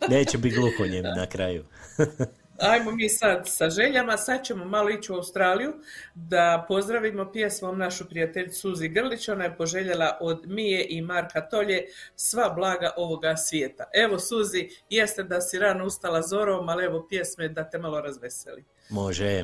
[0.09, 1.65] Neće biti gluhonjem na kraju.
[2.59, 5.73] Ajmo mi sad sa željama, sad ćemo malo ići u Australiju
[6.15, 11.85] da pozdravimo pjesmom našu prijateljicu Suzi Grlić, ona je poželjela od Mije i Marka Tolje
[12.15, 13.83] sva blaga ovoga svijeta.
[13.93, 18.63] Evo Suzi, jeste da si rano ustala zorom, ali evo pjesme da te malo razveseli.
[18.89, 19.43] Može.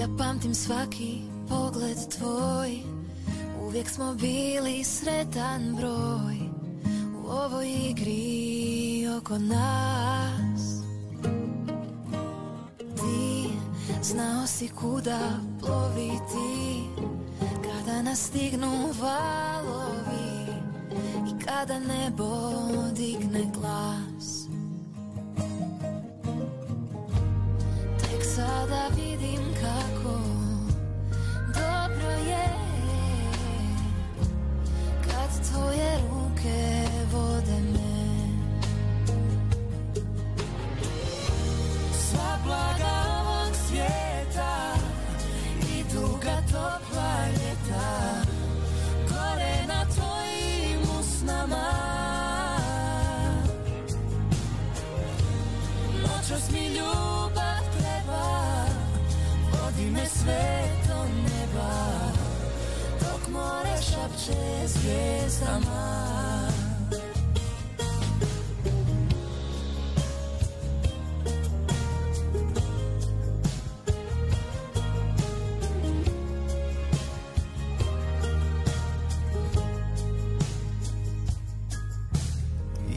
[0.00, 1.18] Ja pamtim svaki
[1.48, 2.82] pogled tvoj.
[3.62, 6.36] Uvijek smo bili sretan broj
[7.24, 10.82] U ovoj igri oko nas.
[12.96, 13.48] Ti
[14.02, 15.20] znao si kuda
[15.60, 16.84] ploviti
[17.62, 20.46] Kada nas stignu valovi
[21.28, 22.52] I kada nebo
[22.96, 24.39] digne glas
[28.36, 30.18] sada vidim kako
[31.54, 32.48] dobro je
[35.04, 38.30] Kad tvoje ruke vode me.
[41.92, 44.74] Sva blaga ovog svijeta
[45.72, 48.22] I duga topla ljeta
[49.08, 51.70] Gore na tvojim usnama.
[56.02, 57.29] Noćas mi treba
[59.80, 61.72] Vodi me sve do neba
[63.00, 66.00] Dok more šapće zvijezdama.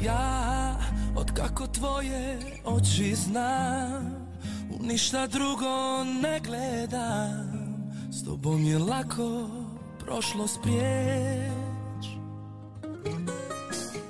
[0.04, 0.76] Ja,
[1.16, 4.23] od kako tvoje oči znam
[4.84, 7.64] ništa drugo ne gledam.
[8.12, 9.50] S tobom je lako
[10.00, 12.06] prošlo sprijeć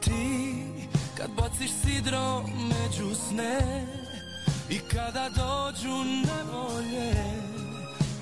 [0.01, 0.65] Ti,
[1.17, 3.85] kad baciš sidro među sne
[4.69, 7.13] I kada dođu nevolje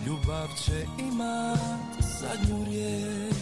[0.05, 1.91] Ljubav će imat
[2.21, 3.33] zadnju riječ.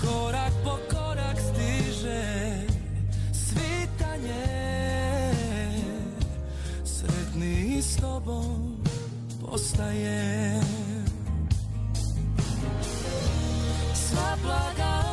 [0.00, 2.52] Korak po korak stiže
[3.32, 4.99] svitanje
[8.00, 8.80] tobom
[9.40, 10.60] postaje
[13.94, 15.09] Sva blaga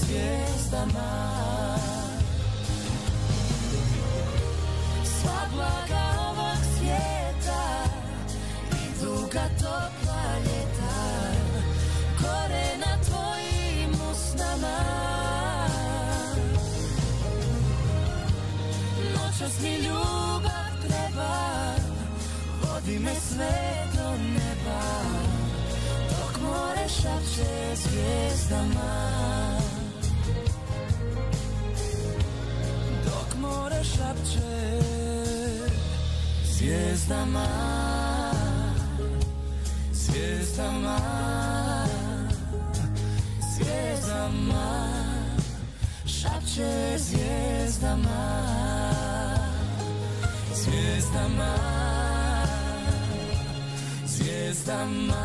[0.00, 1.38] zvijezdama.
[5.04, 7.62] Sva blaga ovog svijeta
[8.72, 10.96] I duga topla ljeta
[12.20, 14.78] Gore na tvojim usnama.
[19.14, 21.74] Noćas mi ljubav treba
[22.62, 24.82] Vodi me sve do neba.
[26.10, 29.57] Dok more šapće zvijezdama
[34.28, 34.40] šapće
[36.44, 37.46] zvijezdama
[39.92, 40.98] Zvijezdama
[43.54, 44.88] Zvijezdama
[46.06, 48.20] Šapće zvijezdama
[50.54, 51.54] Zvijezdama
[54.06, 55.24] Zvijezdama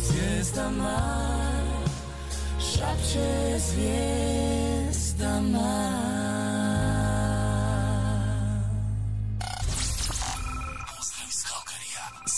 [0.00, 0.98] Zvijezdama
[2.60, 4.84] Šapće zvijezdama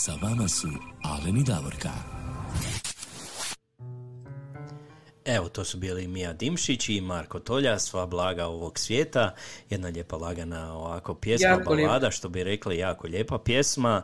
[0.07, 0.67] Sa vama su
[1.03, 1.89] Alen i Davorka.
[5.25, 9.33] Evo, to su bili Mija Dimšić i Marko Tolja, sva blaga ovog svijeta.
[9.69, 11.87] Jedna lijepa lagana ovako pjesma, Jako lijepa.
[11.87, 14.03] balada, što bi rekli, jako lijepa pjesma.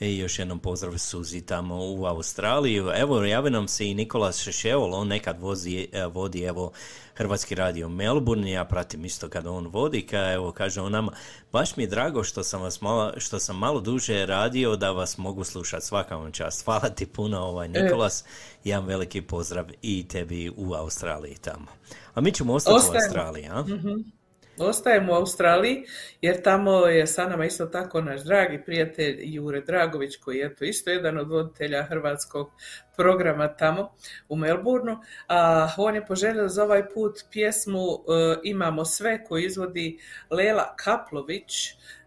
[0.00, 2.82] I još jednom pozdrav Suzi tamo u Australiji.
[2.94, 6.72] Evo, javi nam se i Nikolas Šešeol, on nekad vozi, e, vodi, evo,
[7.14, 11.12] Hrvatski radio Melbourne, ja pratim isto kada on vodi, ka, evo, kaže on nama,
[11.52, 15.18] baš mi je drago što sam vas malo, što sam malo duže radio da vas
[15.18, 16.64] mogu slušati, svaka vam čast.
[16.64, 18.24] Hvala ti puno, ovaj, Nikolas,
[18.64, 21.66] jedan veliki pozdrav i tebi u Australiji tamo.
[22.14, 23.04] A mi ćemo ostati u Ostajemo.
[23.04, 23.62] Australiji, a?
[23.62, 24.17] Mhm.
[24.60, 25.84] Ostajemo u Australiji
[26.20, 30.64] jer tamo je sa nama isto tako naš dragi prijatelj Jure Dragović koji je eto
[30.64, 32.50] isto jedan od voditelja hrvatskog
[32.96, 33.94] programa tamo
[34.28, 34.96] u Melbourneu.
[35.28, 39.98] A on je poželio za ovaj put pjesmu e, Imamo sve koju izvodi
[40.30, 41.52] Lela Kaplović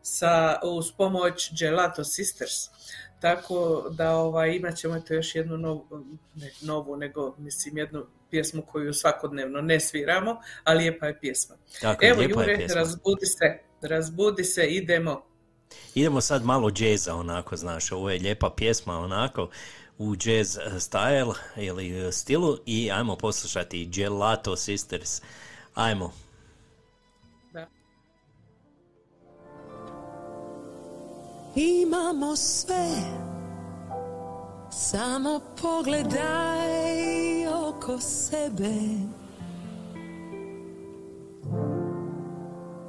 [0.02, 2.54] sa, uz pomoć Gelato Sisters.
[3.20, 5.88] Tako da ovaj, imat ćemo eto još jednu novu,
[6.36, 11.56] ne novu, nego mislim jednu pjesmu koju svakodnevno ne sviramo, ali lijepa je pjesma.
[11.82, 12.76] Tako je, Evo lijepa je Jure, pjesma.
[12.76, 15.26] razbudi se, razbudi se, idemo.
[15.96, 19.50] Idemo sad malo džeza onako, znaš, ovo je lijepa pjesma onako
[19.98, 25.22] u jazz style ili stilu i ajmo poslušati Gelato Sisters.
[25.74, 26.14] Ajmo.
[27.54, 27.68] Da.
[31.56, 32.88] Imamo sve
[34.72, 37.31] Samo pogledaj
[37.72, 38.76] oko sebe.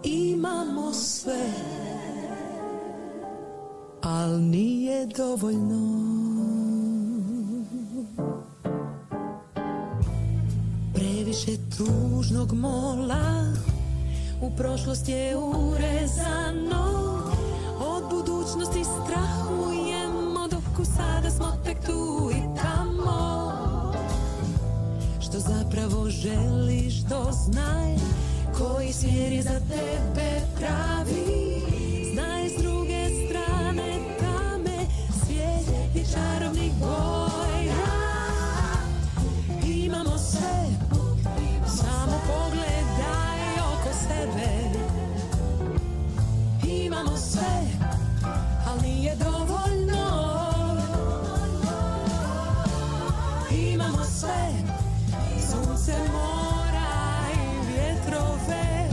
[0.02, 1.46] Imamo sve
[4.02, 6.12] Al nije dovoljno.
[10.94, 13.54] Previše tužnog mola
[14.42, 16.82] U prošlost je urezano.
[17.80, 22.51] Od budućnosti strahujemo Dok u sada smo tek tu i
[25.32, 27.96] Što zapravo želiš doznaj
[28.59, 31.24] Koji smjer je za tebe pravi.
[32.14, 34.86] Znaj s druge strane tame
[35.24, 37.86] Svijet je čarobnih boja
[39.66, 40.66] Imamo sve.
[41.66, 44.78] Samo pogledaj oko sebe.
[46.84, 47.66] Imamo sve
[48.66, 50.32] Ali nije dovoljno.
[53.50, 54.81] Imamo sve
[55.52, 56.92] Sunce, mora
[57.34, 58.88] i vjetrove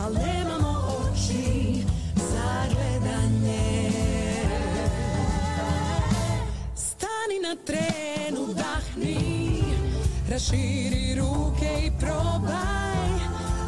[0.00, 1.84] Al nemamo oči
[2.16, 3.90] za gledanje.
[6.74, 9.62] Stani na trenu, dahni
[10.30, 13.10] Raširi ruke i probaj.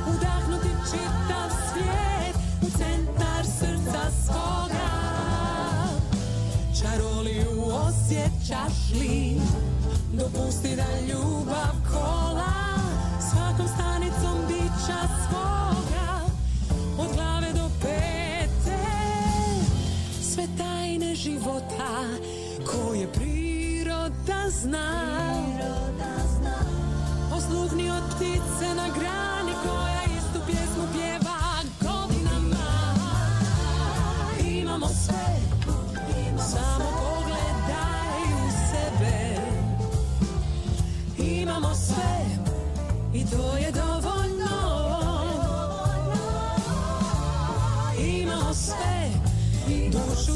[0.09, 4.89] Udahnuti čitav svijet U centar srca svoga.
[6.81, 9.41] Čaroliju osjećaš li?
[10.13, 11.36] Dopusti da kola
[13.57, 16.21] Svakom stanicom bića svoga
[16.99, 18.79] Od glave do pete.
[20.23, 22.05] Sve tajne života
[22.67, 25.07] Koje priroda zna.
[27.37, 29.36] Osluhni od ptice na grani
[43.31, 44.57] to je dovoljno.
[47.99, 49.11] Imamo sve
[49.91, 50.33] Dušu,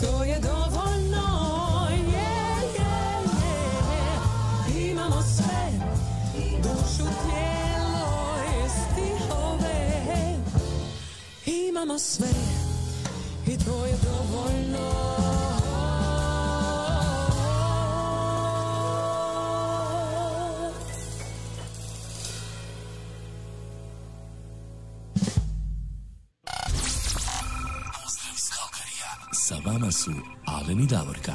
[0.00, 1.26] to je dovoljno.
[1.90, 4.90] Yeah, yeah, yeah.
[4.90, 5.72] Imamo sve,
[6.62, 8.06] dušu, tijelo
[8.46, 10.36] i stihove.
[11.46, 12.28] Imamo sve.
[13.46, 15.07] I to je dovoljno
[30.08, 30.14] su
[30.46, 31.32] Alen i Davorka.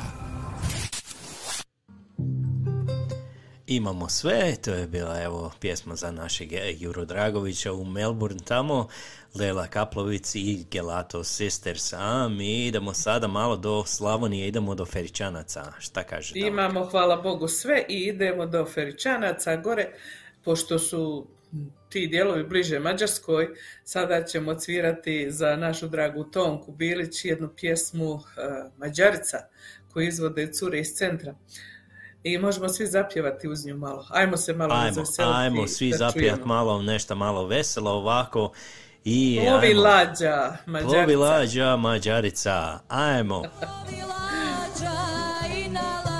[3.67, 8.87] Imamo sve, to je bila evo pjesma za našeg Juro Dragovića u Melbourne tamo,
[9.35, 15.71] Lela Kaplovic i Gelato Sisters, a mi idemo sada malo do Slavonije, idemo do Feričanaca,
[15.79, 16.47] šta kaže Davorka?
[16.47, 19.89] Imamo, hvala Bogu, sve i idemo do Feričanaca gore,
[20.43, 21.27] pošto su
[21.93, 23.47] ti dijelovi bliže Mađarskoj,
[23.83, 29.37] sada ćemo cvirati za našu dragu Tonku Bilić jednu pjesmu eh, Mađarica
[29.93, 31.35] koju izvode cure iz centra.
[32.23, 34.07] I možemo svi zapjevati uz nju malo.
[34.09, 35.03] Ajmo se malo Ajmo,
[35.33, 36.45] ajmo svi čujemo.
[36.45, 38.51] malo nešto malo veselo ovako
[39.03, 39.81] i Plovi ajmo.
[39.81, 40.93] lađa, Mađarica.
[40.95, 43.41] Plovi lađa, Mađarica, ajmo.
[44.09, 44.95] lađa
[45.57, 46.12] i na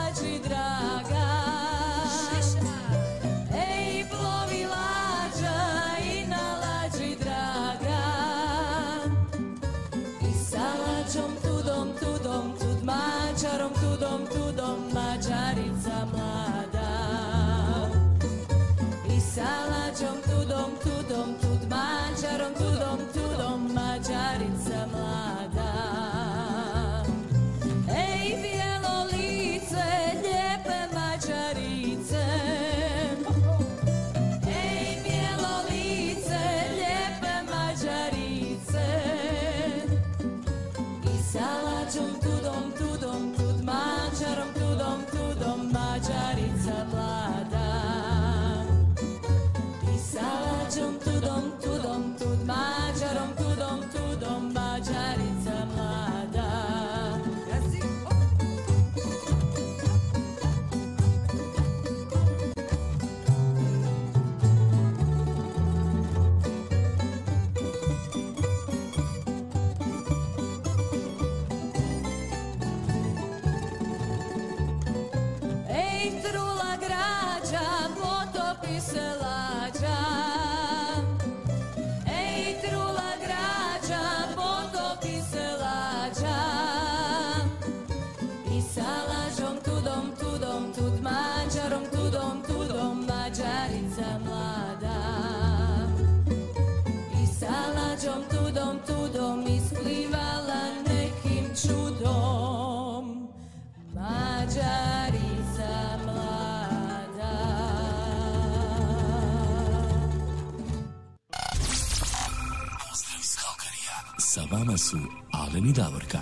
[114.65, 114.97] vama su
[115.31, 116.17] Alen i Davorka.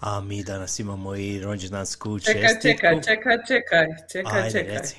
[0.00, 2.66] A mi danas imamo i rođendansku Čekaj, čestitku.
[2.68, 4.76] čekaj, čekaj, čekaj, čekaj, Ajde, čekaj.
[4.76, 4.96] reci.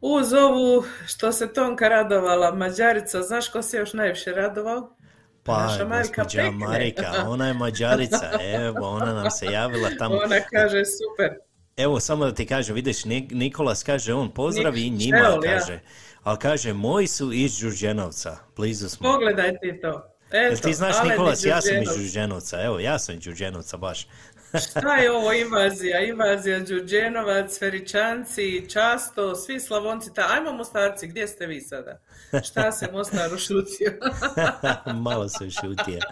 [0.00, 4.96] Uz ovu što se Tonka radovala, Mađarica, znaš ko se još najviše radovao?
[5.42, 6.50] Pa, Naša Marika gospođa.
[6.50, 10.14] Marika, ona je mađarica, evo, ona nam se javila tamo.
[10.14, 11.51] Ona kaže super.
[11.76, 15.58] Evo, samo da ti kažem, vidiš, Nik- Nikolas kaže, on pozdravi Nik- njima, Šeol, ja.
[15.58, 15.80] kaže.
[16.22, 19.12] Ali kaže, moji su iz Đurđenovca, blizu smo.
[19.12, 20.08] Pogledaj ti to.
[20.32, 21.88] Jel Eto, ti znaš, Nikolas, ja sam iz.
[21.88, 24.06] Đurđenovca, evo, ja sam iz Đurđenovca baš.
[24.70, 26.00] Šta je ovo invazija?
[26.00, 30.14] Invazija Đurđenovac, Feričanci, Často, svi Slavonci.
[30.14, 31.98] Ta, ajmo Mostarci, gdje ste vi sada?
[32.48, 33.92] Šta se Mostar ušutio?
[35.04, 36.00] Malo se šutije.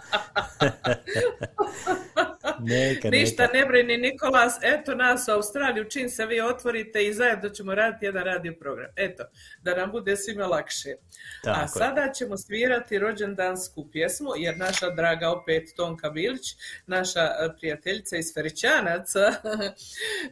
[2.59, 3.57] neka, Ništa neka.
[3.57, 8.05] ne brini Nikolas, eto nas u Australiju, čim se vi otvorite i zajedno ćemo raditi
[8.05, 8.87] jedan radio program.
[8.95, 9.23] Eto,
[9.61, 10.89] da nam bude svima lakše.
[11.43, 16.55] Tako A sada ćemo svirati rođendansku pjesmu, jer naša draga opet Tonka Bilić,
[16.87, 19.19] naša e, prijateljica iz Feričanaca,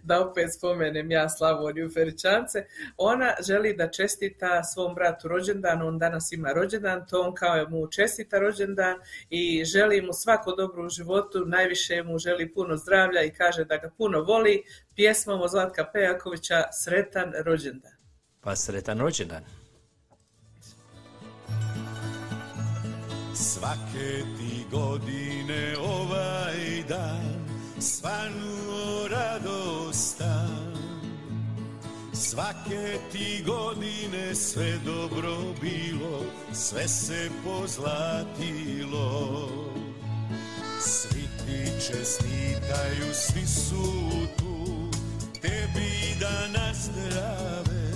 [0.04, 2.66] da opet spomenem ja Slavoniju Feričance,
[2.98, 8.96] ona želi da čestita svom bratu rođendan, on danas ima rođendan, Tonka mu čestita rođendan
[9.30, 13.78] i želi mu svako dobro u životu, najviše mu želi puno zdravlja i kaže da
[13.78, 14.64] ga puno voli,
[14.96, 17.92] pjesmom od Zlatka Pejakovića Sretan rođendan.
[18.42, 19.44] Pa sretan rođendan.
[23.36, 27.46] Svake ti godine ovaj dan
[27.80, 30.69] svanuo radostan
[32.22, 36.24] Svake ti godine sve dobro bilo,
[36.54, 39.10] sve se pozlatilo.
[40.82, 44.90] Svi ti čestitaju, svi su tu,
[45.42, 47.92] tebi da nazdrave.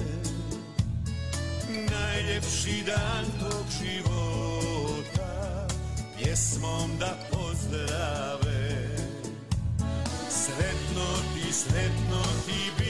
[1.92, 5.68] Najljepši dan tog života
[6.18, 8.98] Pjesmom da pozdrave.
[10.30, 12.83] Sretno ti, sretno ti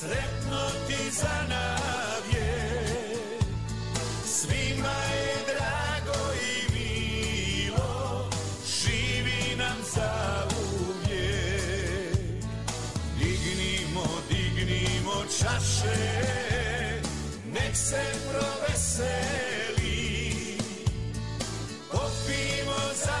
[0.00, 2.52] Sretno ti za navje
[4.24, 8.30] Svima je drago i milo.
[8.66, 10.12] Živi nam za
[10.60, 12.44] uvijek
[13.18, 16.00] Dignimo, dignimo čaše,
[17.52, 19.98] nek se proveseli.
[21.90, 23.20] Popimo za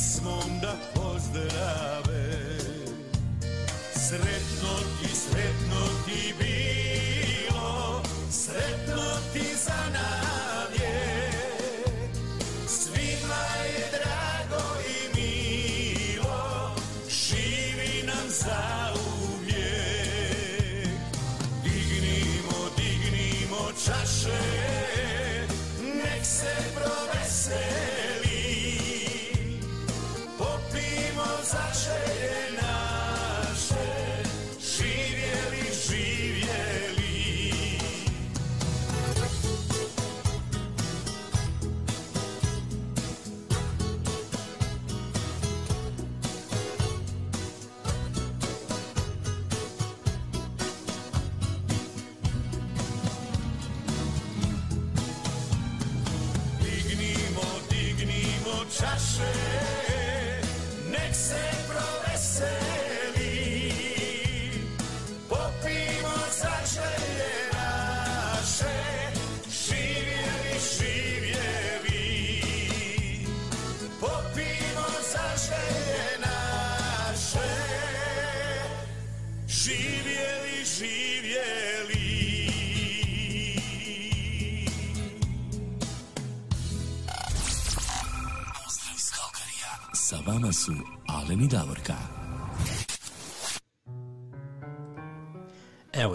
[0.00, 2.56] Pjesmom da pozdrave.
[3.92, 8.89] Sretno ti, sretno ti bilo Sretno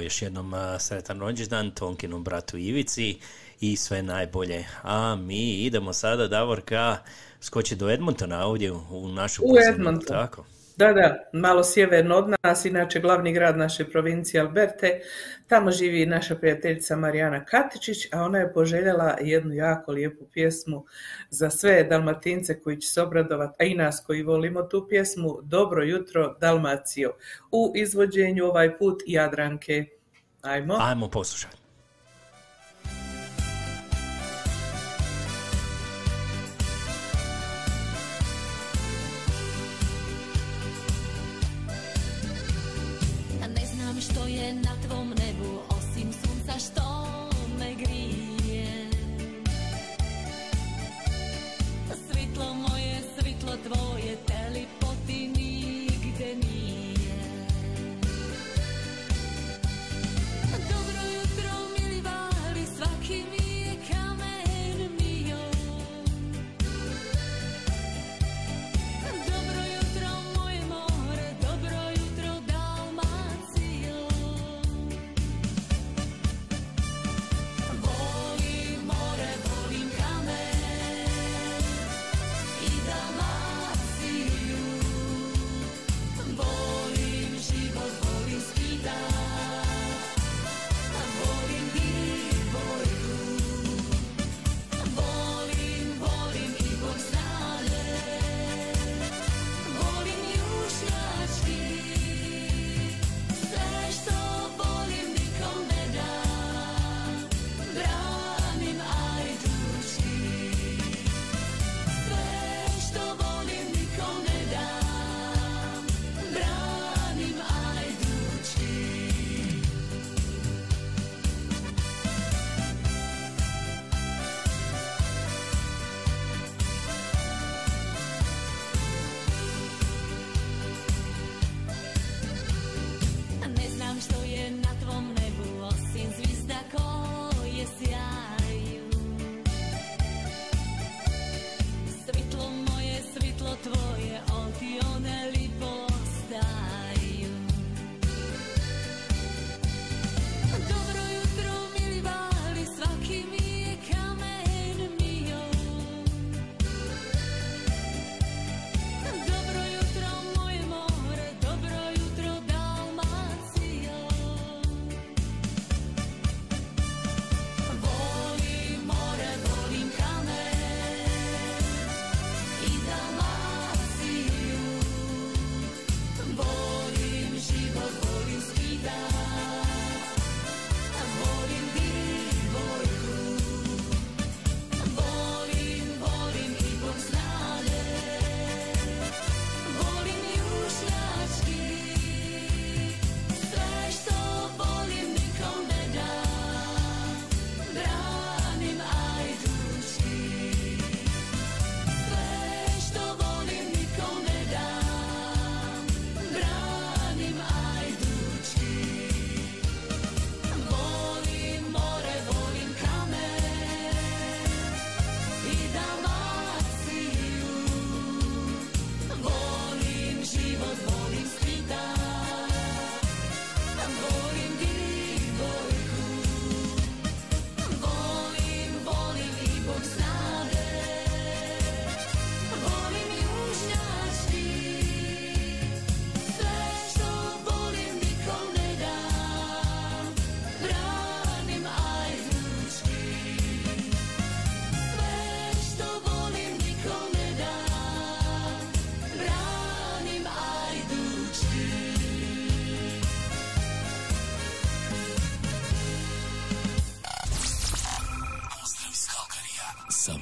[0.05, 3.17] još jednom sretan rođendan Tonkinom bratu Ivici
[3.59, 4.65] i sve najbolje.
[4.83, 6.97] A mi idemo sada, Davor, ka
[7.41, 10.17] skoči do Edmontona ovdje u našu u Edmonton.
[10.17, 10.45] tako?
[10.77, 14.99] Da, da, malo sjeverno od nas, inače glavni grad naše provincije Alberte.
[15.47, 20.85] Tamo živi naša prijateljica Marijana Katičić, a ona je poželjela jednu jako lijepu pjesmu
[21.29, 25.83] za sve dalmatince koji će se obradovati, a i nas koji volimo tu pjesmu, Dobro
[25.83, 27.11] jutro Dalmacijo,
[27.51, 29.85] u izvođenju ovaj put Jadranke.
[30.45, 31.64] i'm a postal poslušati.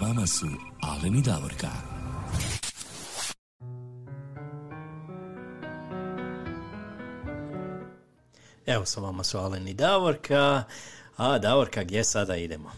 [0.08, 0.46] vama su
[0.82, 1.68] Aleni Davorka.
[8.66, 10.64] Evo sa vama su Alen i Davorka.
[11.18, 12.72] A Davorka, gdje sada idemo?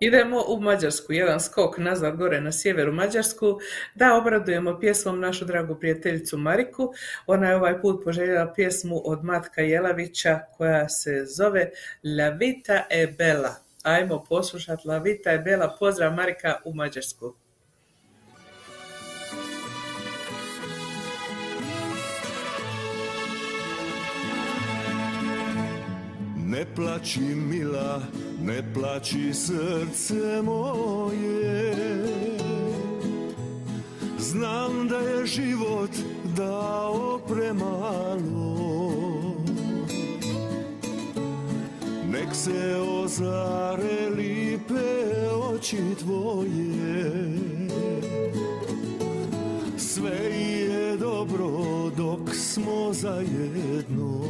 [0.00, 3.58] Idemo u Mađarsku, jedan skok nazad gore na sjeveru Mađarsku,
[3.94, 6.92] da obradujemo pjesmom našu dragu prijateljicu Mariku.
[7.26, 11.70] Ona je ovaj put poželjela pjesmu od Matka Jelavića koja se zove
[12.18, 13.65] La Vita e Bella.
[13.86, 15.76] Ajmo poslušat La Vita e Bella.
[15.78, 17.34] Pozdrav Marika u Mađarsku.
[26.36, 28.02] Ne plaći mila,
[28.40, 31.74] ne plaći srce moje
[34.18, 35.90] Znam da je život
[36.36, 38.56] dao premalo
[42.16, 47.32] Nek se ozare lipe oči tvoje.
[49.78, 50.18] Sve
[50.50, 51.50] je dobro
[51.96, 54.22] dok smo zajedno.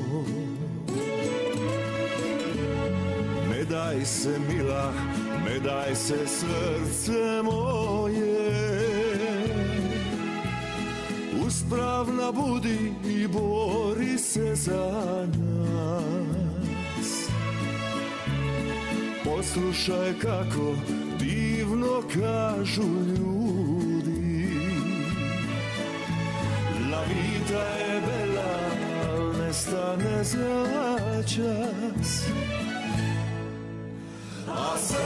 [3.51, 4.93] Ne daj se mila,
[5.45, 8.51] ne daj se srce moje.
[11.47, 16.46] Uspravna budi i bori se za nas
[19.27, 20.75] Poslušaj kako
[21.19, 24.49] divno kažu ljudi.
[26.91, 28.61] La vita je bella,
[29.11, 30.67] al ne stane za
[31.23, 32.27] čas
[34.49, 34.97] a sad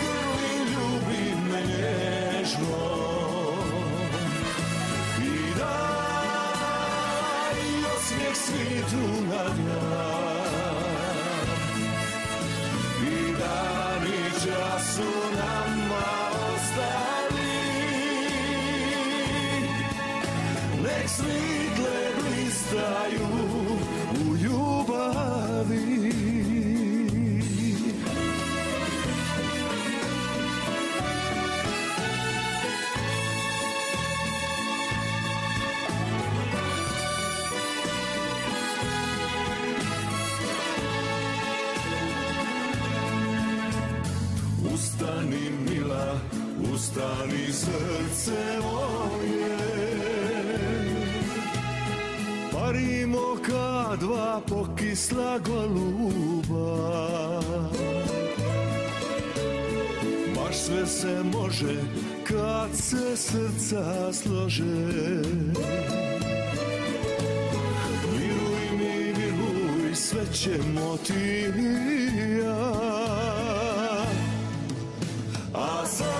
[0.00, 2.84] grli ljubi me nježno
[5.18, 5.20] I
[5.58, 7.60] daj
[7.96, 10.19] osmijeh svitu na dan
[21.26, 21.49] Nek
[61.00, 61.74] se može
[62.28, 64.64] kad se srca slože.
[68.12, 72.72] Viruj mi, viruj, sve ćemo ti i ja.
[75.54, 76.10] A sad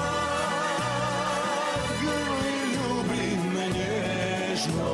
[2.03, 4.93] grli ljubi me nježno.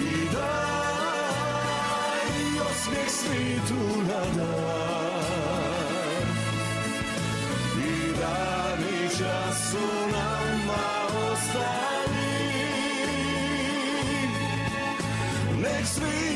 [0.00, 2.20] I daj
[2.70, 4.59] osmijeh svitu na
[15.80, 16.29] Nek svitle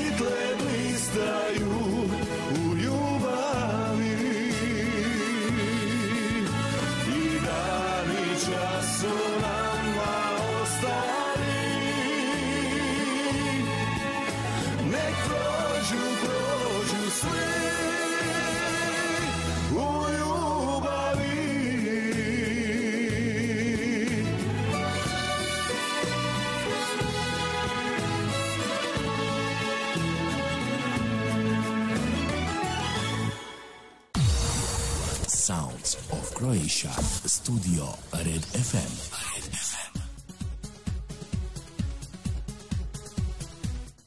[36.45, 36.91] Croatia.
[37.27, 38.93] Studio Red FM.
[39.33, 39.99] Red FM.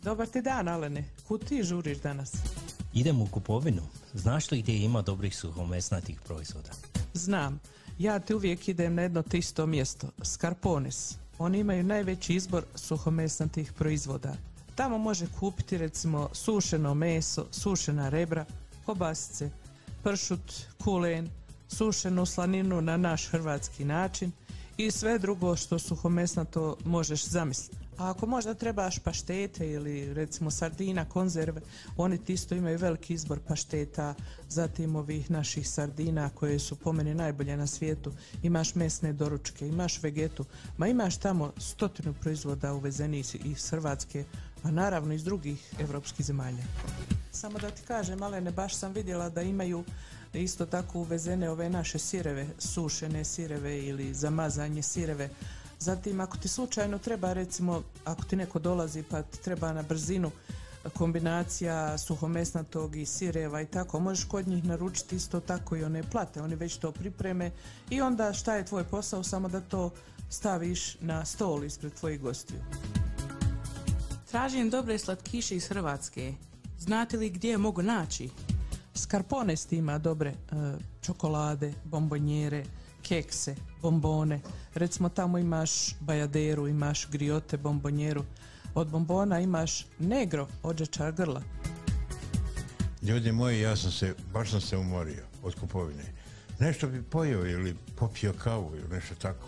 [0.03, 1.03] Dobar ti dan, Alene.
[1.27, 2.33] Kud ti žuriš danas?
[2.93, 3.81] Idem u kupovinu.
[4.13, 6.69] Znaš li gdje ima dobrih suhomesnatih proizvoda?
[7.13, 7.59] Znam.
[7.99, 10.07] Ja ti uvijek idem na jedno te isto mjesto.
[10.23, 11.15] Scarpones.
[11.39, 14.35] Oni imaju najveći izbor suhomesnatih proizvoda.
[14.75, 18.45] Tamo može kupiti recimo sušeno meso, sušena rebra,
[18.85, 19.49] kobasice,
[20.03, 20.53] pršut,
[20.83, 21.29] kulen,
[21.67, 24.31] sušenu slaninu na naš hrvatski način
[24.77, 27.77] i sve drugo što suhomesnato možeš zamisliti.
[27.97, 31.61] A ako možda trebaš paštete ili recimo sardina, konzerve,
[31.97, 34.13] oni ti isto imaju veliki izbor pašteta,
[34.49, 38.11] zatim ovih naših sardina koje su po meni najbolje na svijetu.
[38.43, 40.45] Imaš mesne doručke, imaš vegetu,
[40.77, 44.25] ma imaš tamo stotinu proizvoda uvezenih iz- Hrvatske,
[44.63, 46.63] a naravno iz drugih evropskih zemalja.
[47.31, 49.83] Samo da ti kažem, Malene, baš sam vidjela da imaju
[50.33, 55.29] isto tako uvezene ove naše sireve, sušene sireve ili zamazanje sireve.
[55.79, 60.31] Zatim, ako ti slučajno treba, recimo, ako ti neko dolazi pa ti treba na brzinu
[60.93, 66.41] kombinacija suhomesnatog i sireva i tako, možeš kod njih naručiti isto tako i one plate,
[66.41, 67.51] oni već to pripreme
[67.89, 69.91] i onda šta je tvoj posao, samo da to
[70.29, 72.59] staviš na stol ispred tvojih gostiju.
[74.31, 76.33] Tražim dobre slatkiše iz Hrvatske.
[76.79, 78.29] Znate li gdje je mogu naći?
[78.97, 80.35] Skarpones ima dobre e,
[81.01, 82.63] čokolade, bombonjere,
[83.01, 84.39] kekse, bombone.
[84.73, 88.23] Recimo tamo imaš bajaderu, imaš griote, bombonjeru.
[88.75, 91.41] Od bombona imaš negro, ođečar grla.
[93.01, 96.03] Ljudi moji, ja sam se, baš sam se umorio od kupovine.
[96.59, 99.47] Nešto bi pojeo ili popio kavu ili nešto tako.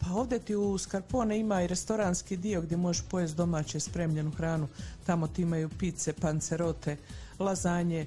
[0.00, 4.68] Pa ovdje ti u Skarpone ima i restoranski dio gdje možeš pojesti domaće spremljenu hranu.
[5.06, 6.96] Tamo ti imaju pice, pancerote,
[7.38, 8.06] lazanje,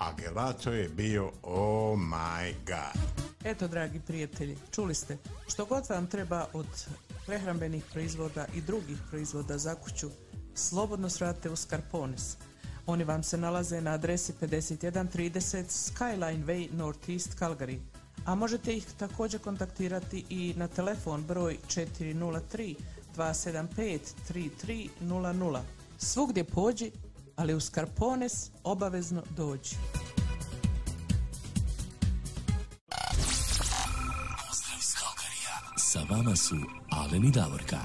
[0.00, 3.02] a gelato je bio oh my god.
[3.44, 5.18] Eto, dragi prijatelji, čuli ste,
[5.48, 6.66] što god vam treba od
[7.26, 10.10] prehrambenih proizvoda i drugih proizvoda za kuću,
[10.54, 12.36] slobodno svrate u Scarpones.
[12.86, 17.78] Oni vam se nalaze na adresi 5130 Skyline Way Northeast Calgary,
[18.24, 22.74] a možete ih također kontaktirati i na telefon broj 403
[23.16, 23.98] 275
[24.30, 25.60] 3300.
[25.98, 26.90] Svugdje pođi,
[27.40, 29.76] ali u Scarpones obavezno dođi.
[34.48, 35.56] Pozdrav iz Kalkarija.
[35.76, 36.54] Sa vama su
[36.90, 37.78] Alen i Davorka.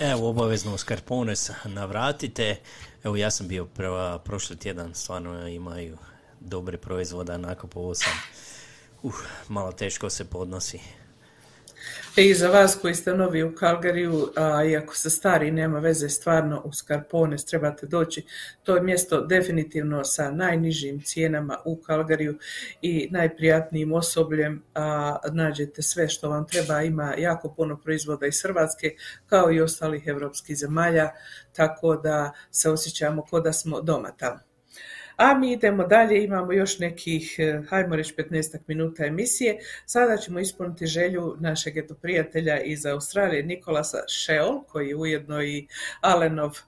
[0.00, 2.60] Evo, obavezno u Scarpones navratite.
[3.04, 5.98] Evo, ja sam bio prva, prošli tjedan, stvarno imaju
[6.40, 8.12] dobre proizvoda, nakupovao sam.
[9.02, 9.14] Uh,
[9.48, 10.80] malo teško se podnosi.
[12.18, 16.08] I za vas koji ste novi u Kalgariju, a i ako ste stari, nema veze,
[16.08, 18.24] stvarno u Skarpones trebate doći.
[18.62, 22.38] To je mjesto definitivno sa najnižim cijenama u Kalgariju
[22.82, 28.94] i najprijatnijim osobljem, a nađete sve što vam treba, ima jako puno proizvoda iz Hrvatske,
[29.26, 31.10] kao i ostalih evropskih zemalja,
[31.52, 34.45] tako da se osjećamo kao da smo doma tamo.
[35.16, 39.58] A mi idemo dalje, imamo još nekih, eh, hajmo reći, 15 minuta emisije.
[39.86, 45.66] Sada ćemo ispuniti želju našeg eto prijatelja iz Australije, Nikolasa Sheol, koji je ujedno i
[46.00, 46.58] Alenov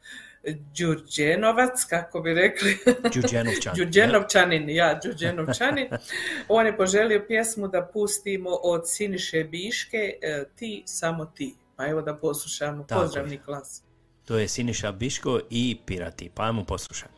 [0.79, 2.79] Đurđenovac, kako bi rekli.
[3.15, 5.89] Đurđenovčan, Đurđenovčanin, ja, Đurđenovčanin.
[6.49, 11.55] On je poželio pjesmu da pustimo od Siniše Biške, eh, Ti, samo ti.
[11.77, 12.87] Pa evo da poslušamo.
[12.89, 13.31] Pozdrav je.
[13.31, 13.83] Nikolas.
[14.25, 16.31] To je Siniša Biško i Pirati.
[16.35, 17.18] Pa ajmo poslušati.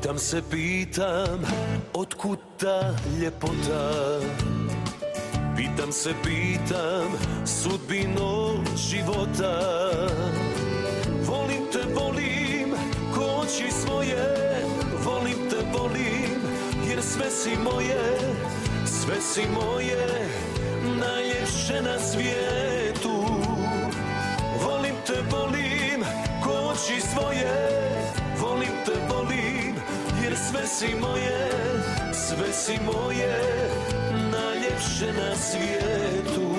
[0.00, 1.40] Pitam se, pitam,
[1.92, 4.20] otkud ta ljepota?
[5.56, 7.12] Pitam se, pitam,
[7.44, 9.60] sudbino života.
[11.26, 12.72] Volim te, volim,
[13.14, 13.44] ko
[13.84, 14.24] svoje,
[15.04, 16.40] volim te, volim,
[16.88, 18.18] jer sve si moje,
[18.86, 20.28] sve si moje,
[21.00, 23.24] najljepše na svijetu.
[24.64, 26.04] Volim te, volim,
[26.44, 26.74] ko
[27.12, 27.52] svoje,
[28.40, 28.89] volim te,
[30.50, 31.50] sve si moje,
[32.12, 33.42] sve si moje,
[34.32, 36.49] najljepše na svijetu.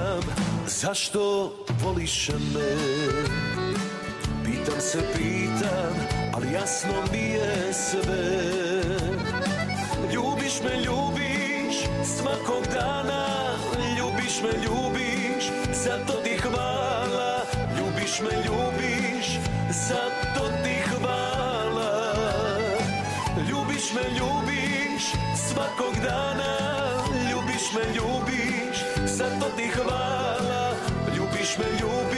[0.00, 0.20] Pitam
[0.66, 1.52] zašto
[1.82, 2.76] voliš me?
[4.44, 5.94] Pitam se, pitam,
[6.34, 8.40] ali jasno mi je sve.
[10.12, 11.76] Ljubiš me, ljubiš,
[12.16, 13.26] svakog dana.
[13.98, 15.44] Ljubiš me, ljubiš,
[15.84, 17.42] zato ti hvala.
[17.78, 19.26] Ljubiš me, ljubiš,
[19.70, 22.14] zato ti hvala.
[23.50, 25.04] Ljubiš me, ljubiš,
[25.48, 26.56] svakog dana.
[27.30, 28.49] Ljubiš me, ljubiš,
[29.84, 30.74] hvala
[31.16, 32.09] Ljubiš me, ljubiš,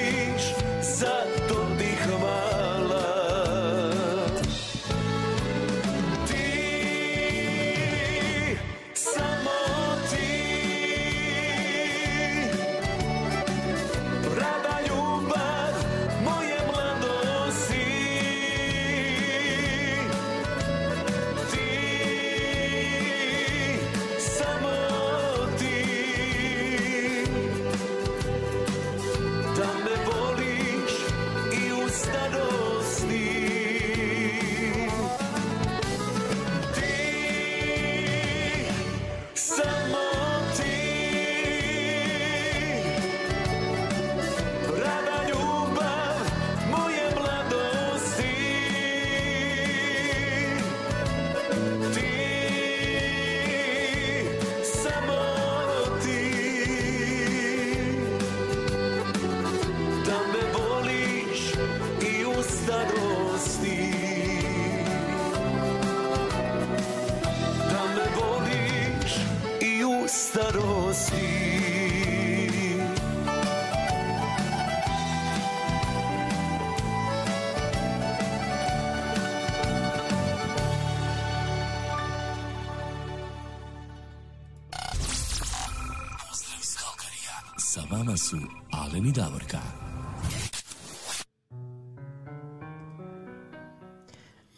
[88.32, 88.38] su
[88.70, 89.58] Alen i Davorka.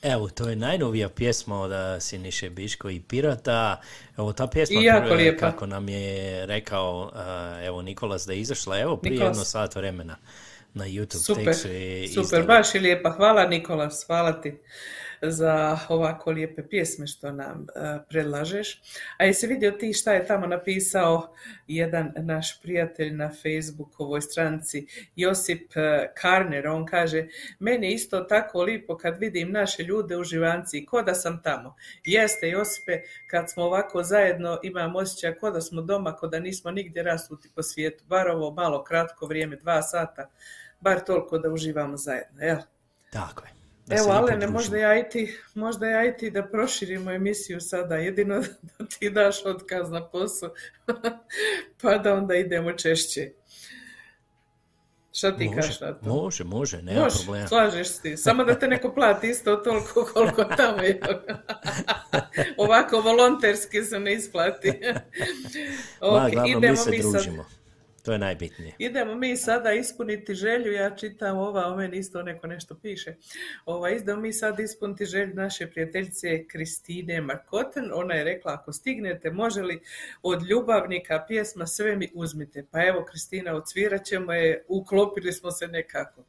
[0.03, 3.81] Evo, to je najnovija pjesma od a, Siniše Biško i Pirata.
[4.19, 5.51] Evo, ta pjesma, jako lijepa.
[5.51, 9.37] kako nam je rekao, a, evo, Nikolas da je izašla, evo, prije Nikolas.
[9.37, 10.17] jedno sat vremena
[10.75, 11.25] na YouTube.
[11.25, 12.47] Super, super, izdali.
[12.47, 13.11] baš je lijepa.
[13.11, 14.59] Hvala Nikolas, hvala ti
[15.31, 18.83] za ovako lijepe pjesme što nam eh, predlažeš.
[19.19, 21.35] A jesi vidio ti šta je tamo napisao
[21.67, 24.87] jedan naš prijatelj na Facebookovoj stranci,
[25.17, 27.27] Josip eh, Karner, on kaže,
[27.59, 31.77] meni je isto tako lipo kad vidim naše ljude u živanci, ko da sam tamo.
[32.05, 36.71] Jeste Josipe, kad smo ovako zajedno, imam osjećaj ko da smo doma, ko da nismo
[36.71, 40.31] nigdje rasuti po svijetu, bar ovo malo kratko vrijeme, dva sata,
[40.81, 42.59] bar toliko da uživamo zajedno, jel?
[43.11, 43.54] Tako je.
[43.86, 47.97] Da Evo, Alene, možda ja i ti, možda ja i ti da proširimo emisiju sada,
[47.97, 48.40] jedino
[48.78, 50.51] da ti daš otkaz na posao,
[51.82, 53.31] pa da onda idemo češće.
[55.12, 56.09] Šta ti Može, kažeš na to?
[56.09, 57.47] može, može, nema Može, problema.
[57.48, 58.16] slažeš ti.
[58.16, 61.01] Samo da te neko plati isto toliko koliko tamo je.
[62.56, 64.73] Ovako volonterski se ne isplati.
[64.82, 65.01] Ma,
[66.01, 67.27] Ok, glavno, mi idemo se mi sad.
[68.05, 68.75] To je najbitnije.
[68.79, 73.15] Idemo mi sada ispuniti želju, ja čitam ova, o meni isto neko nešto piše.
[73.67, 77.91] Ova, idemo mi sad ispuniti želju naše prijateljice Kristine Markoten.
[77.95, 79.83] Ona je rekla, ako stignete, može li
[80.23, 82.67] od ljubavnika pjesma Sve mi uzmite.
[82.71, 86.25] Pa evo, Kristina, odsvirat ćemo je, uklopili smo se nekako.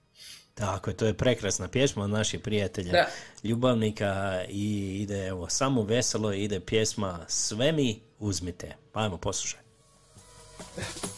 [0.53, 3.07] Tako je, to je prekrasna pjesma od naših prijatelja Da.
[3.43, 8.75] ljubavnika i ide evo samo veselo ide pjesma Sve mi uzmite.
[8.91, 9.59] Pa ajmo poslušaj.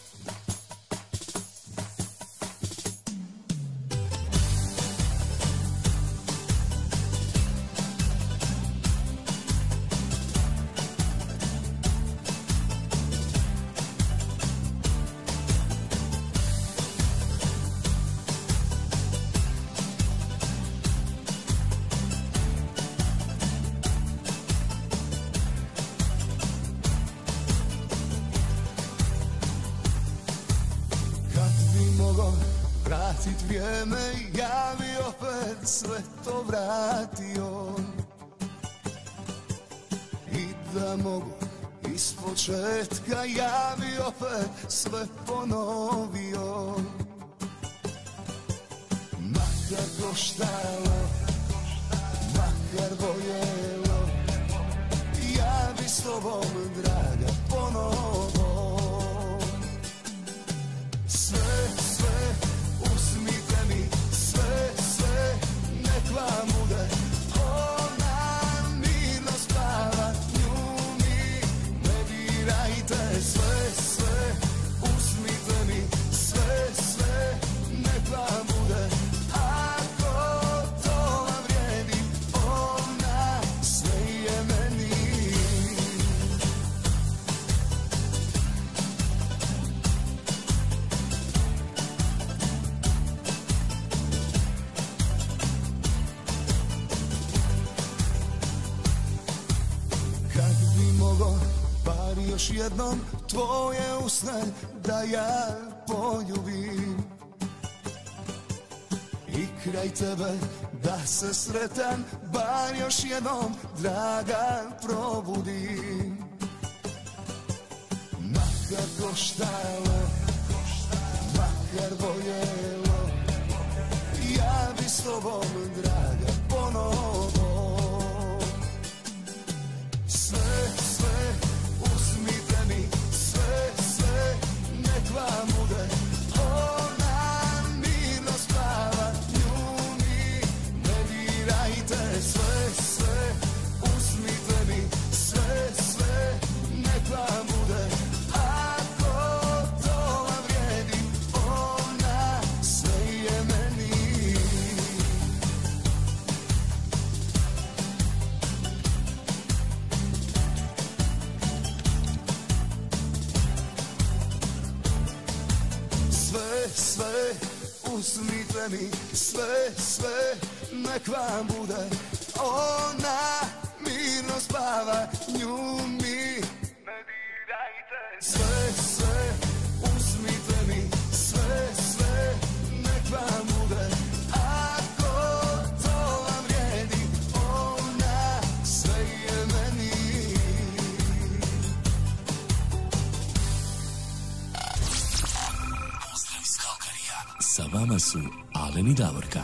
[198.11, 198.19] su
[198.53, 199.43] Alen i Davorka.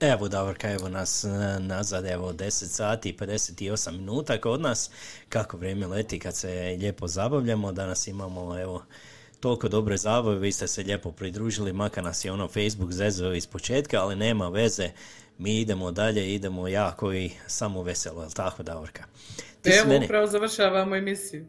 [0.00, 1.28] Evo Davorka, evo nas e,
[1.60, 4.90] nazad, evo 10 sati i 58 minuta kod nas.
[5.28, 7.72] Kako vrijeme leti kad se lijepo zabavljamo.
[7.72, 8.82] Danas imamo evo
[9.40, 13.46] toliko dobre zabave, vi ste se lijepo pridružili, makar nas je ono Facebook zezao iz
[13.46, 14.90] početka, ali nema veze.
[15.38, 19.04] Mi idemo dalje, idemo jako i samo veselo, jel tako Davorka?
[19.66, 21.46] Ti Evo, mene- upravo završavamo emisiju.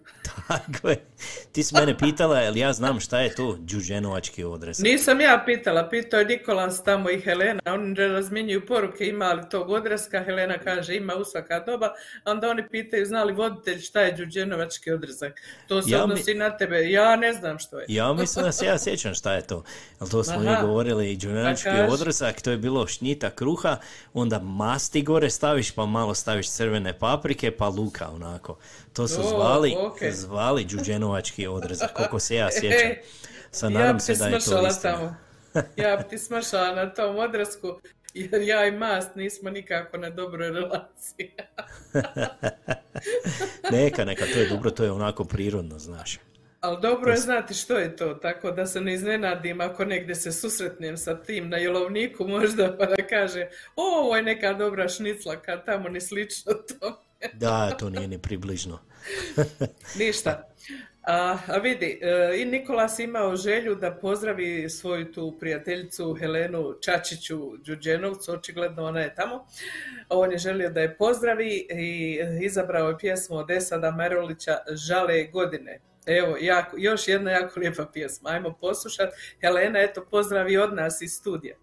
[0.47, 1.05] Tako je.
[1.51, 4.79] Ti si mene pitala, jel ja znam šta je to džuđenovački odrez?
[4.79, 9.69] Nisam ja pitala, pitao je Nikolas tamo i Helena, oni razmjenjuju poruke ima li tog
[9.69, 11.89] odreska, Helena kaže ima u svaka doba,
[12.25, 15.33] onda oni pitaju zna li voditelj šta je đuđenovački odrezak.
[15.67, 17.85] To se Ja mi- odnosi na tebe, ja ne znam što je.
[17.89, 19.63] Ja mislim da se ja sjećam šta je to.
[19.99, 21.91] Ali to smo mi govorili Pa kaži.
[21.91, 23.77] odrezak, to je bilo šnjita kruha,
[24.13, 28.57] onda masti gore staviš, pa malo staviš crvene paprike, pa luka onako.
[28.93, 30.11] To su zvali, okej.
[30.11, 32.91] zvali džuđenovački odrezak, koliko se ja sjećam.
[32.91, 33.01] E,
[33.51, 34.69] Sad ja nadam bi se da je to istina.
[34.81, 35.15] tamo.
[35.77, 37.79] Ja bi ti smršala na tom odresku,
[38.13, 41.31] jer ja i mast nismo nikako na dobroj relaciji.
[43.71, 46.19] Neka, neka, to je dobro, to je onako prirodno, znaš.
[46.59, 50.31] Ali dobro je znati što je to, tako da se ne iznenadim ako negdje se
[50.31, 55.35] susretnem sa tim na jelovniku možda pa da kaže o, ovo je neka dobra šnicla
[55.35, 57.03] kad tamo ni slično to.
[57.33, 58.79] Da, to nije ni približno.
[59.99, 60.43] Ništa.
[61.07, 67.57] A, a vidi, e, i Nikolas imao želju da pozdravi svoju tu prijateljicu Helenu Čačiću
[67.57, 69.45] Đuđenovcu, očigledno ona je tamo.
[70.09, 75.79] On je želio da je pozdravi i izabrao je pjesmu od Esada Merolića Žale godine.
[76.05, 78.29] Evo, jako, još jedna jako lijepa pjesma.
[78.29, 79.15] Ajmo poslušati.
[79.41, 81.55] Helena, eto, pozdravi od nas iz studija.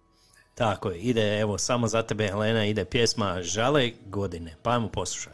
[0.54, 5.33] Tako je, ide, evo, samo za tebe, Helena, ide pjesma Žale godine, pa ajmo poslušati.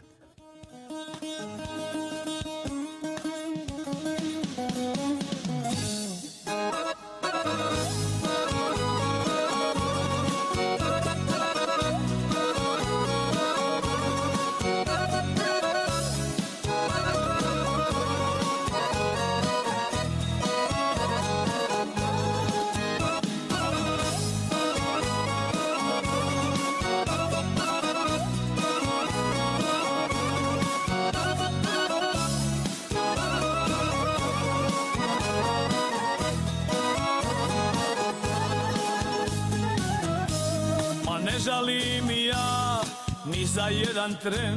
[44.00, 44.56] Jedan tren,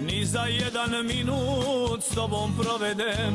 [0.00, 3.34] ni za jedan minut s tobom provedem.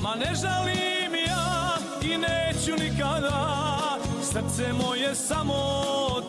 [0.00, 5.60] Ma ne žalim ja i neću nikada, srce moje samo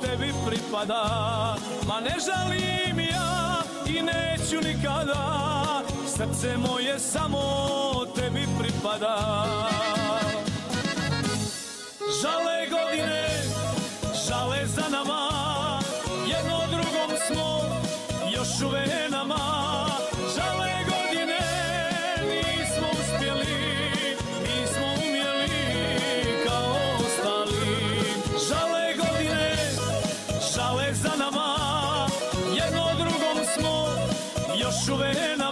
[0.01, 1.03] tebi pripada.
[1.87, 7.43] Ma ne žalim ja i neću nikada, srce moje samo
[8.15, 9.45] tebi pripada.
[12.21, 13.23] Žale godine,
[14.27, 15.30] žale za nama,
[18.61, 19.39] čuvenama
[20.35, 21.39] žale godine
[22.29, 23.55] nismo uspjeli
[24.45, 25.49] nismo umjeli
[26.45, 27.75] kao ostali.
[28.49, 29.55] Žale godine
[30.55, 31.55] žale za nama.
[32.55, 33.87] Jedno drugom smo
[34.61, 35.50] još čuvenama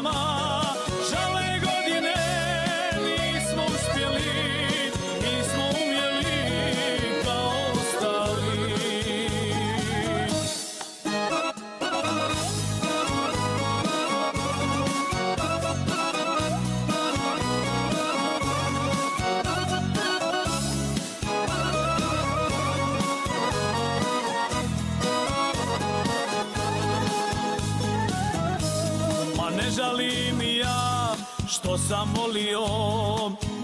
[31.96, 32.66] volio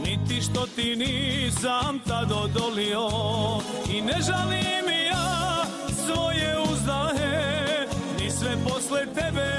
[0.06, 3.10] Niti što ti nisam tad odolio.
[3.90, 5.66] I ne žalim ja
[6.06, 7.88] svoje uzdahe
[8.20, 9.50] Ni sve posle tebe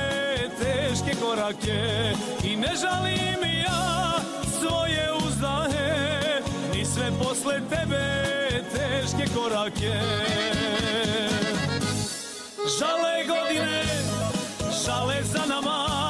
[0.59, 2.12] teške korake.
[2.44, 4.12] I ne žalim ja
[4.60, 6.40] svoje uzdahe
[6.74, 8.26] Ni sve posle tebe
[8.72, 10.01] teške korake.
[12.78, 13.82] Žale godine,
[14.86, 16.06] žale za nama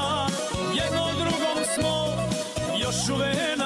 [3.09, 3.66] još u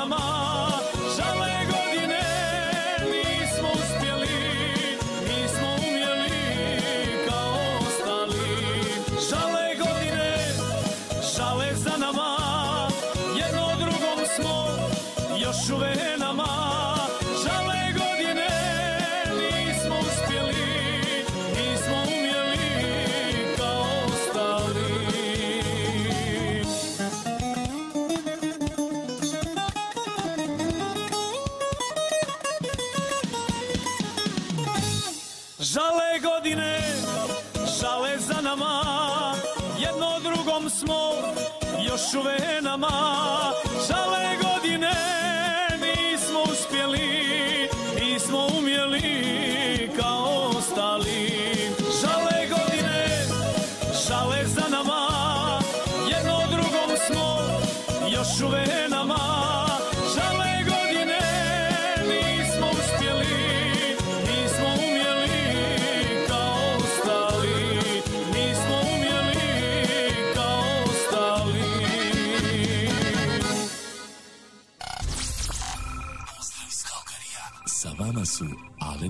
[42.14, 43.59] još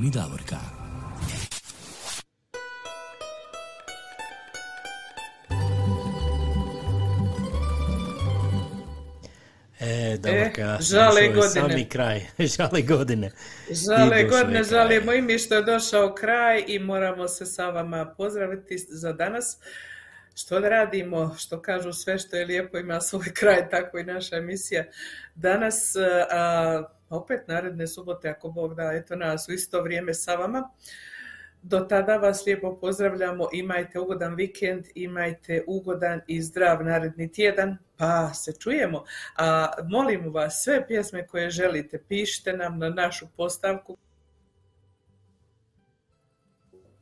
[0.01, 0.57] Alen i Davorka.
[9.81, 11.49] E, Davorka, E, žale godine.
[11.49, 13.31] Sami kraj, žale godine.
[13.71, 18.79] Žale godine, žalimo i mi što je došao kraj i moramo se sa vama pozdraviti
[18.79, 19.59] za danas.
[20.35, 24.37] Što da radimo, što kažu sve što je lijepo ima svoj kraj, tako i naša
[24.37, 24.85] emisija.
[25.35, 25.97] Danas,
[26.31, 30.71] a, opet naredne subote, ako Bog da, eto nas u isto vrijeme sa vama.
[31.63, 38.35] Do tada vas lijepo pozdravljamo, imajte ugodan vikend, imajte ugodan i zdrav naredni tjedan, pa
[38.35, 39.05] se čujemo.
[39.37, 43.97] A molimo vas, sve pjesme koje želite, pišite nam na našu postavku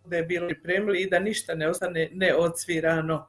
[0.04, 3.28] da je bilo pripremili i da ništa ne ostane neodsvirano.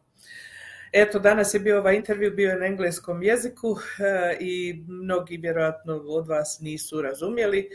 [0.91, 5.93] Eto, danas je bio ovaj intervju, bio je na engleskom jeziku e, i mnogi vjerojatno
[5.93, 7.69] od vas nisu razumjeli.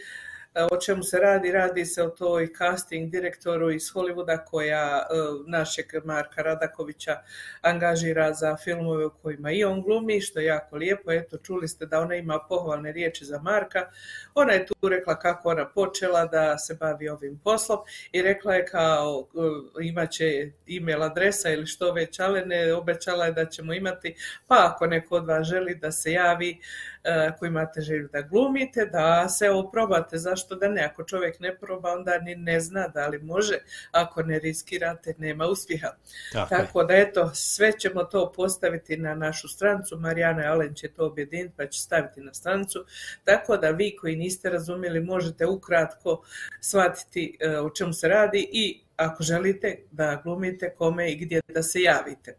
[0.54, 1.52] E, O čemu se radi?
[1.52, 5.04] Radi se o toj casting direktoru iz Hollywooda koja e,
[5.46, 7.16] našeg Marka Radakovića
[7.62, 11.12] angažira za filmove u kojima i on glumi, što je jako lijepo.
[11.12, 13.90] Eto, čuli ste da ona ima pohvalne riječi za Marka.
[14.34, 17.78] Ona je tu rekla kako ona počela da se bavi ovim poslom
[18.12, 19.28] i rekla je kao
[19.78, 24.14] e, imat će email adresa ili što već, ali ne obećala je da ćemo imati,
[24.46, 26.58] pa ako neko od vas želi da se javi,
[27.04, 31.56] e, ako imate želju da glumite, da se oprobate, zašto da ne, ako čovjek ne
[31.58, 33.58] proba, onda ni ne zna da li može,
[33.92, 35.88] ako ne riskirate, nema uspjeha.
[36.32, 36.54] Tako.
[36.54, 41.54] Tako da eto, sve ćemo to postaviti na našu strancu, Marijana Alen će to objediniti
[41.56, 42.84] pa će staviti na strancu,
[43.24, 46.22] tako da vi koji niste razumjeli možete ukratko
[46.60, 51.62] shvatiti e, o čemu se radi i ako želite da glumite kome i gdje da
[51.62, 52.36] se javite.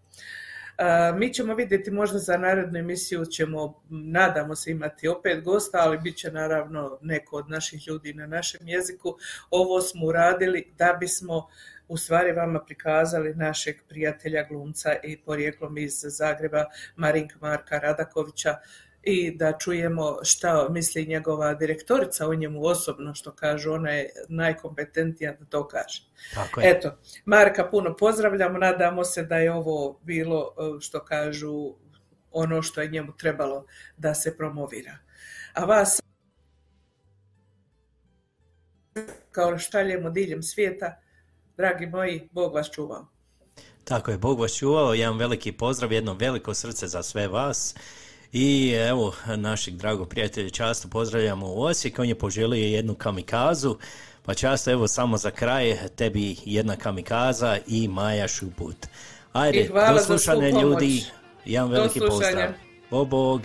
[0.77, 5.97] A, Mi ćemo vidjeti možda za narednu emisiju ćemo, nadamo se imati opet gosta, ali
[5.97, 9.17] bit će naravno neko od naših ljudi na našem jeziku.
[9.49, 11.47] Ovo smo uradili da bismo
[11.87, 16.65] u stvari vama prikazali našeg prijatelja glumca i porijeklom iz Zagreba
[16.95, 18.55] Marinka Marka Radakovića
[19.05, 25.33] i da čujemo šta misli njegova direktorica o njemu osobno, što kažu, ona je najkompetentnija
[25.39, 26.03] da to kaže.
[26.33, 26.71] Tako je.
[26.71, 31.73] Eto, Marka puno pozdravljamo, nadamo se da je ovo bilo, e, što kažu,
[32.31, 33.65] ono što je njemu trebalo
[33.97, 34.97] da se promovira.
[35.53, 36.01] A vas
[39.31, 41.01] kao štaljemo diljem svijeta,
[41.57, 43.07] dragi moji, Bog vas čuvao.
[43.83, 47.75] Tako je, Bog vas čuvao, jedan veliki pozdrav, jedno veliko srce za sve vas.
[48.37, 53.77] I evo, našeg dragog prijatelja Často pozdravljamo u Osijek, on je poželio jednu kamikazu,
[54.23, 58.75] pa Často evo samo za kraj, tebi jedna kamikaza i Maja Šuput.
[59.33, 61.03] Ajde, do slušanja ljudi,
[61.45, 62.53] jedan veliki pozdrav.
[62.91, 63.41] O Bog.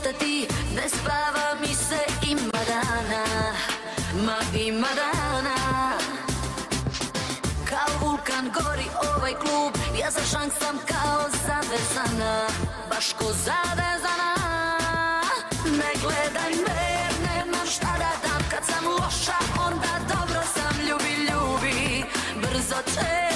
[0.00, 2.00] Ostati, ne spava mi se
[2.30, 3.24] ima dana,
[4.24, 5.56] ma ima dana.
[7.68, 12.46] Kao vulkan gori ovaj klub, ja za šank sam kao zavezana,
[12.90, 14.34] baš ko zavezana.
[15.64, 21.14] Ne gledaj me jer nemam šta da dam, kad sam loša onda dobro sam ljubi,
[21.30, 22.04] ljubi,
[22.42, 23.29] brzo će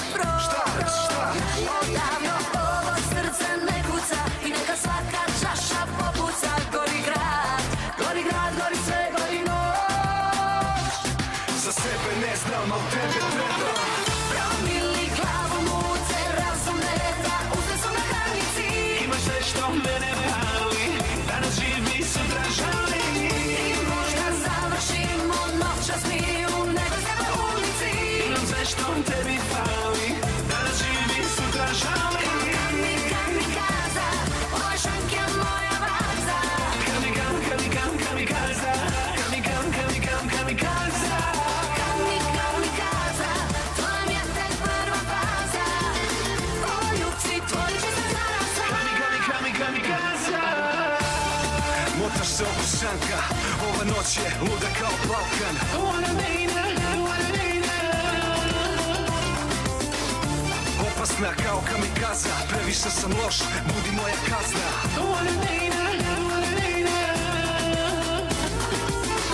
[61.25, 64.69] Opasna kao kamikaza Previše sam loš, budi moja kazna.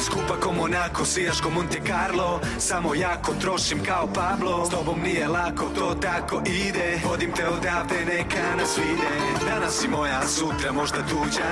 [0.05, 4.67] Skupa ko Monaco, sijaš ko Monte Carlo Samo jako trošim kao Pablo.
[4.67, 9.11] S tobom nije lako, to tako ide Vodim te odavde, neka nas vide.
[9.47, 11.51] Danas si moja, sutra možda tuđa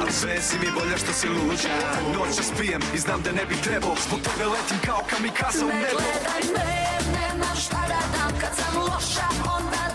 [0.00, 1.76] Ali sve si mi bolja što si luđa.
[2.18, 5.74] Noćas pijem i znam da ne bi trebao Zbog tebe letim kao kamikaza u Ne
[5.74, 7.87] nebo gledaj me jer nemam šta
[8.40, 9.87] Kad sam loša onda